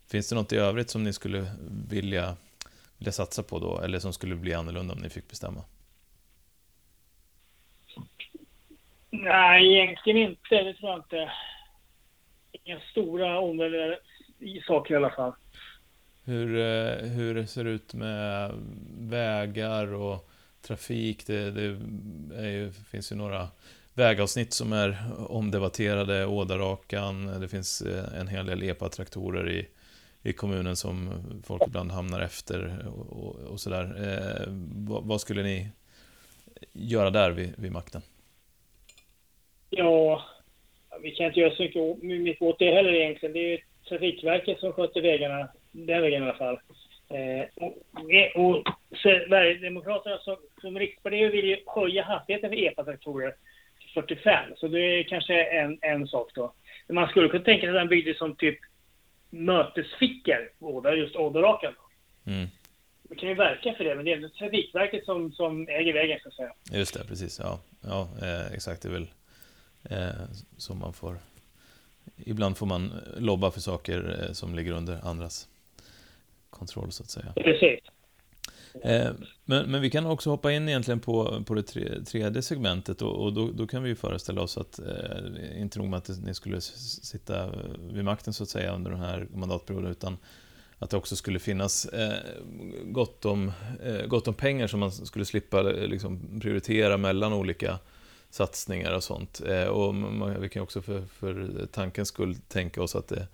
finns 0.07 0.29
det 0.29 0.35
något 0.35 0.53
i 0.53 0.57
övrigt 0.57 0.89
som 0.89 1.03
ni 1.03 1.13
skulle 1.13 1.45
vilja 1.89 2.35
vilja 2.97 3.11
satsa 3.11 3.43
på 3.43 3.59
då, 3.59 3.81
eller 3.81 3.99
som 3.99 4.13
skulle 4.13 4.35
bli 4.35 4.53
annorlunda 4.53 4.93
om 4.93 4.99
ni 4.99 5.09
fick 5.09 5.29
bestämma? 5.29 5.63
Nej, 9.09 9.73
egentligen 9.73 10.17
inte. 10.17 10.63
Det 10.63 10.73
tror 10.73 10.91
jag 10.91 10.99
inte. 10.99 11.31
Inga 12.63 12.79
stora 12.79 13.39
omvälvande 13.39 13.99
saker 14.67 14.93
i 14.93 14.97
alla 14.97 15.09
fall. 15.09 15.33
Hur, 16.25 16.57
eh, 16.57 17.09
hur 17.09 17.45
ser 17.45 17.63
det 17.63 17.69
ut 17.69 17.93
med 17.93 18.51
vägar 18.99 19.93
och 19.93 20.29
trafik? 20.61 21.27
Det, 21.27 21.51
det 21.51 21.61
ju, 22.49 22.71
finns 22.71 23.11
ju 23.11 23.15
några 23.15 23.47
vägavsnitt 23.93 24.53
som 24.53 24.73
är 24.73 24.97
omdebatterade. 25.27 26.25
Ådarakan, 26.25 27.39
det 27.41 27.47
finns 27.47 27.81
eh, 27.81 28.19
en 28.19 28.27
hel 28.27 28.45
del 28.45 28.63
EPA-traktorer 28.63 29.49
i 29.51 29.67
i 30.23 30.33
kommunen 30.33 30.75
som 30.75 31.11
folk 31.43 31.61
ibland 31.67 31.91
hamnar 31.91 32.21
efter 32.21 32.87
och, 32.87 33.23
och, 33.23 33.35
och 33.35 33.59
sådär. 33.59 33.83
Eh, 33.83 34.53
vad, 34.75 35.03
vad, 35.03 35.21
skulle 35.21 35.43
ni 35.43 35.69
göra 36.73 37.09
där 37.09 37.31
vid, 37.31 37.53
vid 37.57 37.71
makten? 37.71 38.01
Ja, 39.69 40.23
vi 41.03 41.11
kan 41.11 41.25
inte 41.25 41.39
göra 41.39 41.55
så 41.55 41.63
mycket, 41.63 42.03
mycket 42.03 42.41
åt 42.41 42.59
det 42.59 42.71
heller 42.71 42.93
egentligen. 42.93 43.33
Det 43.33 43.53
är 43.53 43.63
Trafikverket 43.89 44.59
som 44.59 44.73
sköter 44.73 45.01
vägarna, 45.01 45.49
den 45.71 46.01
vägen 46.01 46.23
i 46.23 46.25
alla 46.25 46.37
fall. 46.37 46.59
Eh, 47.09 47.45
och, 47.55 47.77
och 48.35 48.63
Sverigedemokraterna 49.01 50.17
som, 50.17 50.37
som 50.61 50.79
riksparti 50.79 51.31
vill 51.31 51.45
ju 51.45 51.57
höja 51.67 52.03
hastigheten 52.03 52.49
för 52.49 52.57
EPA-traktorer 52.57 53.35
till 53.79 53.89
45, 53.93 54.55
så 54.55 54.67
det 54.67 54.79
är 54.79 55.03
kanske 55.03 55.43
en, 55.43 55.79
en 55.81 56.07
sak 56.07 56.31
då. 56.35 56.53
Men 56.87 56.95
man 56.95 57.07
skulle 57.07 57.29
kunna 57.29 57.43
tänka 57.43 57.61
sig 57.61 57.69
att 57.69 57.75
den 57.75 57.87
byggdes 57.87 58.17
som 58.17 58.35
typ 58.35 58.59
mötesfickor, 59.29 60.49
båda 60.59 60.95
just 60.95 61.15
Oderaken. 61.15 61.73
Mm. 62.25 62.47
Vi 63.09 63.15
kan 63.15 63.29
ju 63.29 63.35
verka 63.35 63.73
för 63.73 63.83
det, 63.83 63.95
men 63.95 64.05
det 64.05 64.11
är 64.11 64.15
ändå 64.15 64.29
Trafikverket 64.29 65.05
som, 65.05 65.31
som 65.31 65.67
äger 65.67 65.93
vägen 65.93 66.19
så 66.23 66.27
att 66.27 66.33
säga. 66.33 66.53
Just 66.71 66.93
det, 66.93 67.07
precis. 67.07 67.39
Ja, 67.39 67.59
ja 67.81 68.09
eh, 68.21 68.53
exakt. 68.53 68.81
Det 68.81 68.89
är 68.89 68.93
väl 68.93 69.07
eh, 69.83 70.07
så 70.57 70.75
man 70.75 70.93
får... 70.93 71.19
Ibland 72.17 72.57
får 72.57 72.65
man 72.65 72.91
lobba 73.17 73.51
för 73.51 73.59
saker 73.59 74.25
eh, 74.27 74.33
som 74.33 74.55
ligger 74.55 74.71
under 74.71 75.07
andras 75.07 75.47
kontroll 76.49 76.91
så 76.91 77.03
att 77.03 77.09
säga. 77.09 77.33
Precis. 77.35 77.79
Eh, 78.81 79.11
men, 79.45 79.71
men 79.71 79.81
vi 79.81 79.89
kan 79.89 80.05
också 80.05 80.29
hoppa 80.29 80.51
in 80.51 80.69
egentligen 80.69 80.99
på, 80.99 81.43
på 81.45 81.53
det 81.53 81.63
tredje 82.05 82.41
segmentet 82.41 83.01
och, 83.01 83.23
och 83.23 83.33
då, 83.33 83.51
då, 83.51 83.67
kan 83.67 83.83
vi 83.83 83.89
ju 83.89 83.95
föreställa 83.95 84.41
oss 84.41 84.57
att, 84.57 84.79
eh, 84.79 85.61
inte 85.61 85.79
nog 85.79 85.87
med 85.87 85.97
att 85.97 86.09
ni 86.23 86.33
skulle 86.33 86.61
sitta 86.61 87.49
vid 87.93 88.05
makten 88.05 88.33
så 88.33 88.43
att 88.43 88.49
säga 88.49 88.75
under 88.75 88.91
den 88.91 88.99
här 88.99 89.27
mandatperioden, 89.33 89.91
utan 89.91 90.17
att 90.79 90.89
det 90.89 90.97
också 90.97 91.15
skulle 91.15 91.39
finnas 91.39 91.85
eh, 91.85 92.17
gott, 92.83 93.25
om, 93.25 93.51
eh, 93.83 94.05
gott 94.05 94.27
om 94.27 94.33
pengar 94.33 94.67
som 94.67 94.79
man 94.79 94.91
skulle 94.91 95.25
slippa 95.25 95.61
liksom, 95.61 96.39
prioritera 96.41 96.97
mellan 96.97 97.33
olika 97.33 97.79
satsningar 98.33 98.95
och 98.95 99.03
sånt. 99.03 99.41
Eh, 99.47 99.67
och 99.67 99.95
man, 99.95 100.41
vi 100.41 100.49
kan 100.49 100.63
också 100.63 100.81
för, 100.81 101.01
för 101.01 101.65
tankens 101.71 102.07
skull 102.07 102.35
tänka 102.35 102.83
oss 102.83 102.95
att 102.95 103.07
det, 103.07 103.27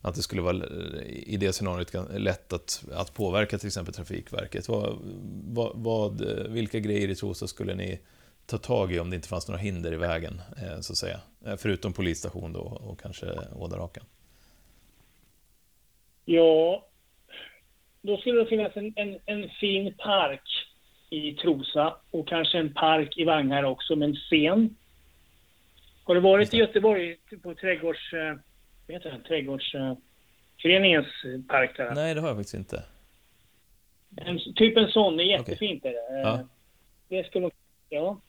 att 0.00 0.14
det 0.14 0.22
skulle 0.22 0.42
vara 0.42 0.66
i 1.06 1.36
det 1.36 1.52
scenariot 1.52 1.94
lätt 2.10 2.52
att, 2.52 2.84
att 2.92 3.14
påverka 3.14 3.58
till 3.58 3.66
exempel 3.66 3.94
Trafikverket. 3.94 4.68
Vad, 4.68 4.98
vad, 5.44 5.72
vad, 5.74 6.20
vilka 6.48 6.78
grejer 6.78 7.08
i 7.08 7.14
Trosa 7.14 7.46
skulle 7.46 7.74
ni 7.74 8.00
ta 8.46 8.58
tag 8.58 8.92
i 8.92 8.98
om 8.98 9.10
det 9.10 9.16
inte 9.16 9.28
fanns 9.28 9.48
några 9.48 9.60
hinder 9.60 9.92
i 9.92 9.96
vägen, 9.96 10.40
eh, 10.62 10.80
så 10.80 10.92
att 10.92 10.96
säga? 10.96 11.20
Eh, 11.46 11.56
förutom 11.56 11.92
polisstation 11.92 12.52
då 12.52 12.60
och 12.60 13.00
kanske 13.00 13.26
Ådalhakan. 13.56 14.04
Ja, 16.24 16.86
då 18.02 18.16
skulle 18.16 18.40
det 18.40 18.46
finnas 18.46 18.76
en, 18.76 18.92
en, 18.96 19.18
en, 19.26 19.48
fin 19.60 19.94
park 19.98 20.65
i 21.10 21.34
Trosa 21.34 21.96
och 22.10 22.28
kanske 22.28 22.58
en 22.58 22.74
park 22.74 23.18
i 23.18 23.24
Vagnhär 23.24 23.64
också 23.64 23.96
med 23.96 24.08
en 24.08 24.14
scen. 24.14 24.76
Har 26.04 26.14
du 26.14 26.20
varit 26.20 26.54
i 26.54 26.56
Göteborg 26.56 27.16
på 27.42 27.54
trädgårds... 27.54 28.12
Eh, 28.12 28.36
vad 28.86 28.94
heter 28.94 29.10
det? 29.10 29.28
Trädgårdsföreningens 29.28 31.06
park 31.48 31.76
där? 31.76 31.94
Nej, 31.94 32.14
det 32.14 32.20
har 32.20 32.28
jag 32.28 32.36
faktiskt 32.36 32.54
inte. 32.54 32.82
En, 34.16 34.38
typ 34.54 34.76
en 34.76 34.88
sån, 34.88 35.16
det 35.16 35.22
är 35.22 35.26
jättefint. 35.26 35.84
Okay. 35.84 35.94
Är 35.94 36.14
det. 36.14 36.20
Ja. 36.20 36.48
det 37.08 37.26
skulle 37.26 37.50
ja, 37.88 38.20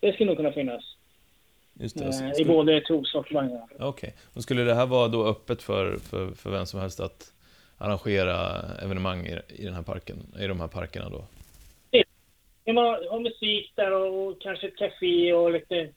det 0.00 0.12
skulle 0.12 0.26
nog 0.26 0.36
kunna 0.36 0.52
finnas. 0.52 0.96
Just 1.74 1.98
det. 1.98 2.12
Skulle... 2.12 2.40
I 2.40 2.44
både 2.44 2.80
Trosa 2.80 3.18
och 3.18 3.32
Vagnhär. 3.32 3.68
Okej. 3.74 3.88
Okay. 3.88 4.10
Och 4.34 4.42
skulle 4.42 4.64
det 4.64 4.74
här 4.74 4.86
vara 4.86 5.08
då 5.08 5.26
öppet 5.26 5.62
för, 5.62 5.96
för, 5.96 6.30
för 6.30 6.50
vem 6.50 6.66
som 6.66 6.80
helst 6.80 7.00
att 7.00 7.32
arrangera 7.78 8.62
evenemang 8.82 9.26
i, 9.26 9.38
i 9.48 9.64
den 9.64 9.74
här 9.74 9.82
parken, 9.82 10.16
i 10.40 10.46
de 10.46 10.60
här 10.60 10.68
parkerna 10.68 11.08
då? 11.08 11.24
Man 12.66 12.84
har 12.86 13.20
musik 13.20 13.72
där 13.74 13.92
och 13.92 14.40
kanske 14.40 14.66
ett 14.66 14.76
café 14.76 15.32
och 15.32 15.52
lite... 15.52 15.92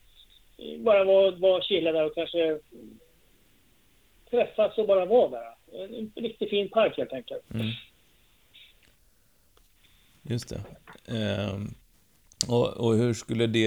Bara 0.77 1.03
vara 1.03 1.31
var 1.31 1.61
chilla 1.61 1.91
där 1.91 2.05
och 2.05 2.15
kanske 2.15 2.59
träffas 4.29 4.77
och 4.77 4.87
bara 4.87 5.05
vara 5.05 5.29
där. 5.29 5.55
En 5.97 6.11
riktigt 6.15 6.49
fin 6.49 6.69
park 6.69 6.97
helt 6.97 7.13
enkelt. 7.13 7.53
Mm. 7.53 7.67
Just 10.21 10.49
det. 10.49 10.61
Um, 11.51 11.75
och, 12.47 12.77
och, 12.77 12.95
hur 12.95 13.13
skulle 13.13 13.47
det, 13.47 13.59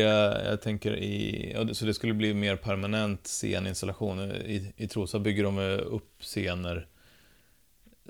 jag 0.45 0.63
tänker 0.63 0.97
i, 0.97 1.55
så 1.73 1.85
det 1.85 1.95
skulle 1.95 2.15
bli 2.15 2.35
mer 2.35 2.57
permanent 2.57 3.27
sceninstallation. 3.27 4.21
I, 4.21 4.73
i 4.77 4.89
Trosa 4.89 5.19
bygger 5.19 5.45
de 5.45 5.59
upp 5.79 6.23
scener 6.23 6.87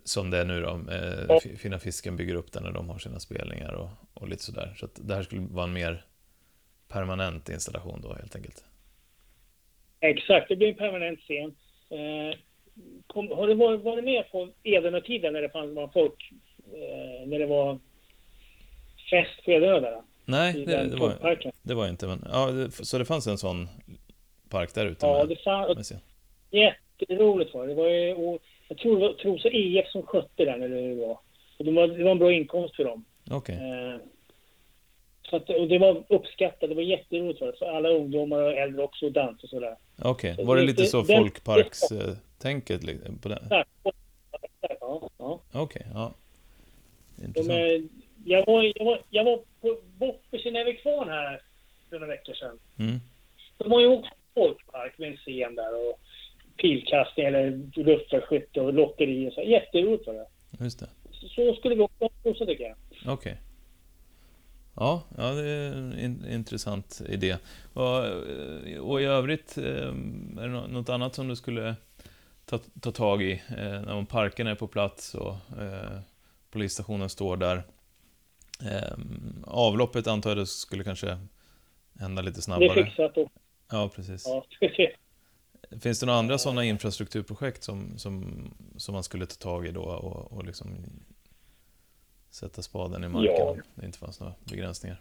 som 0.05 0.31
det 0.31 0.39
är 0.39 0.45
nu 0.45 0.61
då. 0.61 0.81
Eh, 0.93 1.57
Fina 1.57 1.79
Fisken 1.79 2.17
bygger 2.17 2.35
upp 2.35 2.53
den 2.53 2.63
när 2.63 2.73
de 2.73 2.89
har 2.89 2.99
sina 2.99 3.21
spelningar 3.21 3.73
och, 3.73 3.91
och 4.15 4.29
lite 4.29 4.43
sådär. 4.43 4.75
Så 4.77 4.89
det 4.95 5.15
här 5.15 5.23
skulle 5.23 5.41
vara 5.41 5.65
en 5.65 5.73
mer 5.73 6.05
permanent 6.89 7.49
installation 7.49 8.01
då 8.03 8.15
helt 8.15 8.37
enkelt. 8.37 8.65
Exakt, 10.01 10.49
det 10.49 10.57
blir 10.57 10.69
en 10.69 10.75
permanent 10.75 11.21
scen. 11.21 11.55
Eh, 11.91 12.39
kom, 13.07 13.29
har 13.29 13.47
du 13.47 13.55
varit, 13.55 13.81
varit 13.81 14.05
med 14.05 14.31
på 14.31 14.49
Edenö-tiden 14.63 15.33
när 15.33 15.43
det 15.43 15.51
fanns 15.51 15.77
var 15.77 15.89
folk, 15.89 16.33
eh, 16.67 17.29
när 17.29 17.39
det 17.39 17.47
var 17.47 17.79
fest 19.11 19.45
på 19.45 19.51
Edenö 19.51 19.81
där? 19.81 20.03
Nej, 20.25 20.53
det, 20.53 20.85
det, 20.85 20.97
var, 20.97 21.39
det 21.63 21.75
var 21.75 21.89
inte. 21.89 22.07
Men, 22.07 22.25
ja, 22.33 22.47
det, 22.51 22.71
så 22.71 22.99
det 22.99 23.05
fanns 23.05 23.27
en 23.27 23.39
sån 23.39 23.69
park 24.49 24.75
där 24.75 24.87
ute? 24.87 25.07
Ja, 25.07 25.19
med, 25.19 25.29
det 25.29 25.43
fanns. 25.45 25.93
Jätteroligt 26.51 27.55
var 27.55 27.67
det. 27.67 27.75
Det 27.75 27.75
var 27.75 27.89
ju, 27.89 28.15
och 28.15 28.43
jag 28.71 28.79
tror 28.79 29.01
det 29.01 29.07
var 29.07 29.13
Trosa 29.13 29.49
IF 29.49 29.89
som 29.89 30.03
skötte 30.03 30.45
den, 30.45 30.63
eller 30.63 30.81
hur 30.81 30.89
det 30.89 31.07
var. 31.07 31.19
Och 31.59 31.65
det 31.65 31.73
var, 31.73 31.89
det 31.89 32.05
var 32.05 32.11
en 32.11 32.19
bra 32.19 32.33
inkomst 32.33 32.77
för 32.77 32.85
dem. 32.85 33.05
Okej. 33.31 33.57
Okay. 33.57 33.95
Eh, 33.95 34.01
så 35.31 35.37
att, 35.37 35.51
och 35.51 35.69
det 35.69 35.79
var 35.79 36.05
uppskattat. 36.09 36.69
Det 36.69 36.75
var 36.75 36.83
jätteroligt 36.83 37.39
för, 37.39 37.53
för 37.59 37.67
alla 37.67 37.89
ungdomar 37.89 38.43
och 38.43 38.53
äldre 38.53 38.83
också, 38.83 39.07
och 39.07 39.13
dans 39.13 39.43
och 39.43 39.49
sådär. 39.49 39.77
Okej, 40.03 40.33
okay. 40.33 40.45
var 40.45 40.57
det, 40.57 40.63
det 40.63 40.67
lite 40.67 40.87
så 40.87 41.05
folkparkstänket 41.05 42.81
på 43.23 43.29
den? 43.29 43.47
Ja, 43.51 43.65
ja. 45.19 45.41
Okej, 45.53 45.61
okay, 45.63 45.83
ja. 45.95 46.15
Intressant. 47.25 47.59
De, 47.59 47.89
jag, 48.25 48.47
var, 48.47 48.73
jag, 48.75 48.85
var, 48.85 49.03
jag 49.11 49.25
var 49.25 49.41
på 49.61 49.79
Boppers 49.99 50.47
i 50.47 50.51
Nävekvarn 50.51 51.09
här 51.09 51.43
för 51.89 51.99
några 51.99 52.13
veckor 52.13 52.35
sedan. 52.35 52.59
Mm. 52.79 52.99
De 53.59 53.73
har 53.73 53.81
ju 53.81 53.87
åkt 53.87 54.09
folkpark 54.35 54.99
med 54.99 55.09
en 55.09 55.17
scen 55.17 55.55
där 55.55 55.89
och 55.89 56.01
pilkastning 56.61 57.27
eller 57.27 57.51
luftskytte 57.75 58.61
och 58.61 58.75
lotteri 58.75 59.29
och 59.29 59.33
så. 59.33 59.43
Jätteroligt 59.43 60.07
var 60.07 60.15
det. 60.15 60.27
Just 60.65 60.81
det. 60.81 60.89
Så 61.11 61.55
skulle 61.55 61.75
vi 61.75 61.89
också 62.23 62.47
tycker 62.47 62.65
jag. 62.65 62.77
Okej. 63.03 63.13
Okay. 63.13 63.35
Ja, 64.77 65.03
ja, 65.17 65.31
det 65.31 65.49
är 65.49 65.73
en 65.73 66.27
intressant 66.33 67.03
idé. 67.09 67.37
Och, 67.73 68.05
och 68.91 69.01
i 69.01 69.05
övrigt, 69.05 69.59
eh, 69.59 69.65
är 69.65 70.49
det 70.49 70.69
något 70.69 70.89
annat 70.89 71.15
som 71.15 71.29
du 71.29 71.37
skulle 71.37 71.75
ta, 72.45 72.59
ta 72.81 72.93
tag 72.93 73.23
i? 73.23 73.33
Eh, 73.33 73.81
när 73.81 74.05
parken 74.05 74.47
är 74.47 74.55
på 74.55 74.67
plats 74.67 75.15
och 75.15 75.35
eh, 75.63 76.01
polisstationen 76.51 77.09
står 77.09 77.37
där. 77.37 77.63
Eh, 78.63 78.99
avloppet 79.45 80.07
antar 80.07 80.37
jag 80.37 80.49
skulle 80.49 80.85
kanske 80.85 81.19
hända 82.01 82.23
lite 82.23 82.43
snabbare? 82.43 82.75
Det 82.75 82.81
är 82.81 82.85
fixat. 82.85 83.13
Ja, 83.71 83.91
precis. 83.95 84.27
Ja, 84.27 84.45
Finns 85.83 86.01
det 86.01 86.07
några 86.07 86.19
andra 86.19 86.39
sådana 86.39 86.65
infrastrukturprojekt 86.65 87.63
som, 87.63 87.99
som, 87.99 88.25
som 88.77 88.93
man 88.93 89.03
skulle 89.03 89.27
ta 89.27 89.35
tag 89.35 89.67
i 89.67 89.71
då 89.71 89.83
och, 89.83 90.33
och 90.33 90.45
liksom 90.45 90.69
sätta 92.31 92.63
spaden 92.63 93.05
i 93.05 93.09
marken 93.09 93.35
ja. 93.39 93.51
om 93.51 93.63
det 93.75 93.87
inte 93.87 93.99
fanns 93.99 94.21
några 94.21 94.35
begränsningar? 94.45 95.01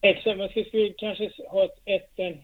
Exakt, 0.00 0.38
man 0.38 0.48
skulle 0.48 0.92
kanske 0.98 1.30
ha 1.48 1.64
ett, 1.64 1.78
ett, 1.84 2.18
ett 2.18 2.38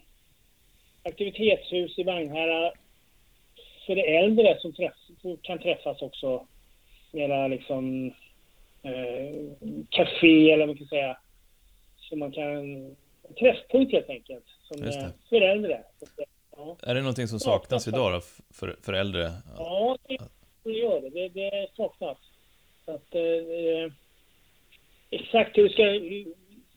aktivitetshus 1.02 1.98
i 1.98 2.02
Vagnhärad 2.02 2.72
för 3.86 3.94
de 3.94 4.18
äldre 4.18 4.60
som 4.60 4.72
träff, 4.72 4.94
kan 5.42 5.58
träffas 5.58 6.02
också. 6.02 6.46
Mera 7.12 7.48
liksom 7.48 8.06
eh, 8.82 9.34
café 9.90 10.50
eller 10.50 10.66
vad 10.66 10.68
man 10.68 10.76
kan 10.76 10.86
säga. 10.86 11.18
Så 11.96 12.16
man 12.16 12.32
kan... 12.32 12.96
Träffpunkt 13.38 13.92
helt 13.92 14.10
enkelt. 14.10 14.44
Som 14.62 14.82
är 14.82 15.10
för 15.28 15.40
äldre. 15.40 15.82
Ja. 16.56 16.76
Är 16.82 16.94
det 16.94 17.00
någonting 17.00 17.28
som 17.28 17.40
saknas 17.40 17.88
idag 17.88 18.12
då, 18.12 18.20
för, 18.54 18.76
för 18.82 18.92
äldre? 18.92 19.32
Ja, 19.56 19.98
det 20.62 20.70
gör 20.70 21.00
det. 21.00 21.10
Det, 21.10 21.28
det 21.28 21.68
saknas. 21.76 22.18
att, 22.84 23.14
eh, 23.14 23.92
exakt 25.10 25.58
hur 25.58 25.68
det 25.68 25.72
ska 25.72 25.84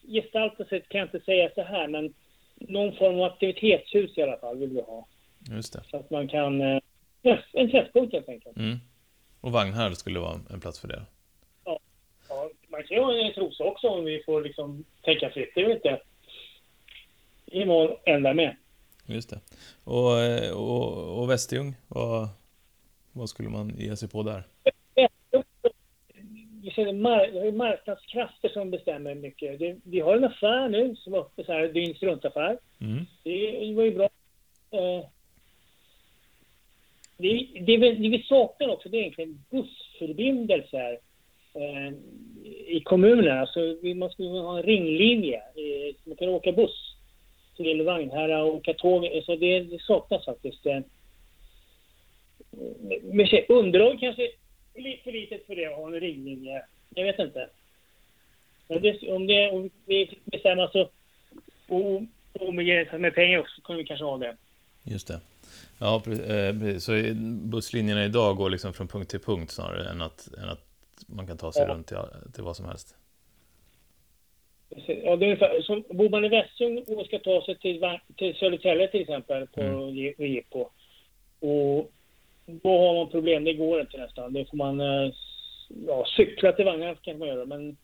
gestalta 0.08 0.66
sig 0.66 0.82
kan 0.82 1.00
jag 1.00 1.08
inte 1.08 1.20
säga 1.20 1.50
så 1.56 1.62
här, 1.62 1.88
men 1.88 2.14
någon 2.56 2.96
form 2.96 3.16
av 3.16 3.24
aktivitetshus 3.24 4.18
i 4.18 4.22
alla 4.22 4.38
fall 4.38 4.58
vill 4.58 4.70
vi 4.70 4.82
ha. 4.82 5.08
Just 5.52 5.74
det. 5.74 5.84
Så 5.92 5.98
att 5.98 6.10
man 6.10 6.28
kan... 6.28 6.62
Eh, 6.62 6.80
en 7.54 7.72
träffpunkt 7.72 8.14
helt 8.14 8.30
enkelt. 8.30 8.58
Mm. 8.58 8.78
Och 9.42 9.52
Vagnhärad 9.52 9.98
skulle 9.98 10.20
vara 10.20 10.40
en 10.50 10.60
plats 10.60 10.80
för 10.80 10.88
det? 10.88 11.02
Ja. 11.66 11.80
ja 12.30 12.50
man 12.68 12.84
kan 12.84 12.98
ju 12.98 13.04
ha 13.04 13.14
en 13.14 13.34
Trosa 13.34 13.64
också 13.64 13.88
om 13.88 14.06
vi 14.06 14.24
får 14.26 14.42
liksom 14.42 14.84
tänka 15.02 15.30
fritt. 15.30 15.52
Det 15.56 15.62
är 15.62 15.66
väl 15.66 15.76
inte... 15.76 16.02
I 17.46 17.66
mån 17.66 17.96
ända 18.06 18.34
med. 18.34 18.56
Just 19.10 19.30
det. 19.30 19.40
Och, 19.84 20.12
och, 20.56 21.20
och 21.20 21.30
Västerljung, 21.30 21.76
vad, 21.88 22.28
vad 23.12 23.30
skulle 23.30 23.50
man 23.50 23.76
ge 23.78 23.96
sig 23.96 24.10
på 24.10 24.24
där? 24.24 24.44
Ser 26.76 26.94
mar 26.94 27.52
marknadskrafter 27.52 28.50
som 28.50 28.72
bestämmer 28.72 29.16
mycket. 29.16 29.60
Det, 29.60 29.76
vi 29.84 30.00
har 30.00 30.18
en 30.18 30.24
affär 30.24 30.70
nu 30.70 30.96
som 30.96 31.14
var 31.14 31.20
uppe 31.20 31.44
så 31.44 31.54
här, 31.54 31.68
dygns 31.68 32.04
runt-affär. 32.04 32.58
Mm. 32.82 33.06
Det 33.24 33.74
var 33.76 33.84
ju 33.84 33.96
bra. 33.96 34.10
Eh, 34.72 35.06
det, 37.18 37.48
det, 37.66 37.78
det, 37.78 38.10
vi 38.10 38.26
saknar 38.30 38.68
också 38.68 38.90
det 38.90 38.98
är 38.98 39.00
egentligen 39.00 39.44
bussförbindelser 39.50 41.00
eh, 41.54 41.94
i 42.68 42.82
kommunerna. 42.86 43.40
Alltså, 43.40 43.78
vi 43.82 43.94
måste 43.94 44.24
ha 44.24 44.58
en 44.58 44.64
ringlinje. 44.64 45.38
Eh, 45.38 45.96
man 46.04 46.16
kan 46.16 46.30
åka 46.30 46.52
buss 46.52 46.89
till 47.64 47.82
Vagnhärad 47.82 48.42
och 48.42 48.56
åka 48.56 48.74
tåg. 48.74 49.24
Så 49.26 49.36
det, 49.36 49.60
det 49.60 49.82
saknas 49.82 50.26
faktiskt. 50.26 50.66
Eh, 50.66 50.80
men 53.04 53.28
underlag 53.50 54.00
kanske 54.00 54.24
är 54.74 54.82
lite 54.82 55.04
för 55.04 55.12
litet 55.12 55.46
för 55.46 55.56
det 55.56 55.66
att 55.66 55.76
ha 55.76 55.88
en 55.88 56.00
ringlinje. 56.00 56.62
Jag 56.96 57.04
vet 57.04 57.20
inte. 57.20 57.50
Om, 58.68 58.82
det, 58.82 59.12
om, 59.12 59.28
det, 59.28 59.52
om 59.52 59.70
vi 59.86 60.20
bestämmer 60.26 60.68
så 60.68 60.90
och, 61.68 62.02
och 62.34 62.54
med, 62.54 63.00
med 63.00 63.16
pengar 63.16 63.40
också 63.40 63.56
så 63.56 63.62
kunde 63.62 63.82
vi 63.82 63.88
kanske 63.88 64.06
ha 64.06 64.18
det. 64.18 64.38
Just 64.84 65.08
det. 65.08 65.20
Ja, 65.80 65.96
eh, 65.96 66.60
precis. 66.60 66.84
Så 66.84 66.92
busslinjerna 67.24 68.06
idag 68.06 68.38
går 68.38 68.50
liksom 68.50 68.74
från 68.74 68.88
punkt 68.88 69.10
till 69.10 69.20
punkt 69.20 69.52
snarare 69.52 69.90
än 69.90 70.02
att, 70.02 70.30
än 70.38 70.50
att 70.50 70.66
man 71.08 71.28
kan 71.28 71.38
ta 71.38 71.52
sig 71.52 71.62
ja. 71.62 71.74
runt 71.74 71.88
till, 71.88 71.98
till 72.34 72.44
vad 72.44 72.56
som 72.56 72.66
helst? 72.66 72.96
Ja, 74.70 75.16
det 75.16 75.26
är 75.26 75.28
ungefär, 75.28 75.62
som 75.62 75.84
bor 75.90 76.10
man 76.10 76.26
i 76.26 76.30
Västsjön 76.30 76.84
och 76.98 77.06
ska 77.06 77.20
ta 77.20 77.46
sig 77.46 77.56
till, 77.58 78.00
till 78.16 78.36
Södertälje 78.36 78.88
till 78.88 79.02
exempel 79.02 79.48
på 79.48 79.62
mm. 79.62 79.96
Jippo. 80.18 80.60
Och 81.40 81.92
då 82.46 82.78
har 82.80 82.94
man 82.94 83.12
problem, 83.12 83.44
det 83.44 83.54
går 83.54 83.82
inte 83.82 83.98
nästan. 83.98 84.34
Då 84.34 84.46
får 84.46 84.58
man 84.58 84.82
eh, 84.82 85.14
ja, 85.88 86.06
cykla 86.18 86.52
till 86.52 86.66
Vagnhärad 86.66 87.02
kan 87.02 87.20
man 87.20 87.28
göra 87.28 87.46
men 87.46 87.78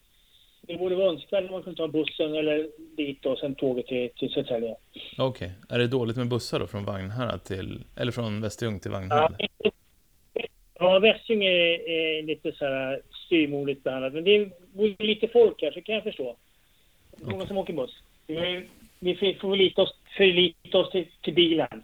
det 0.67 0.78
borde 0.78 0.95
vara 0.95 1.10
önskvärt 1.10 1.43
om 1.43 1.52
man 1.52 1.63
kunde 1.63 1.78
ta 1.78 1.88
bussen 1.88 2.36
eller 2.36 2.69
dit 2.98 3.26
och 3.26 3.38
sen 3.39 3.56
tåget 3.56 3.88
till, 3.88 4.10
till 4.15 4.30
Södertälje. 4.30 4.76
Okej. 5.17 5.26
Okay. 5.28 5.50
Är 5.69 5.80
det 5.80 5.88
dåligt 5.88 6.17
med 6.17 6.28
bussar 6.28 6.60
då 6.60 6.67
från 6.67 6.86
Vagnhärad 6.86 7.43
till, 7.43 7.84
eller 7.98 8.12
från 8.12 8.41
Västerljung 8.41 8.80
till 8.80 8.91
Vagnhärad? 8.91 9.36
Ja, 9.38 9.71
ja 10.80 11.00
Västerljung 11.00 11.43
är, 11.43 11.89
är, 11.89 12.24
lite 12.24 12.52
så 12.52 12.65
här 12.65 13.02
styrmodigt 13.26 13.84
behandlat. 13.84 14.13
Men 14.13 14.24
det 14.24 14.36
är 14.36 15.04
lite 15.04 15.28
folk 15.28 15.62
här 15.62 15.71
så 15.71 15.82
kan 15.82 15.95
jag 15.95 16.04
förstå. 16.04 16.38
Det 17.17 17.23
är 17.23 17.25
många 17.25 17.36
okay. 17.36 17.47
som 17.47 17.58
åker 17.58 17.73
buss. 17.73 17.95
Vi, 18.28 18.69
vi 18.99 19.15
får 19.15 19.34
förlita 19.34 19.82
oss, 19.82 19.95
förlita 20.17 20.78
oss 20.78 20.91
till, 20.91 21.08
till 21.21 21.34
bilen. 21.34 21.84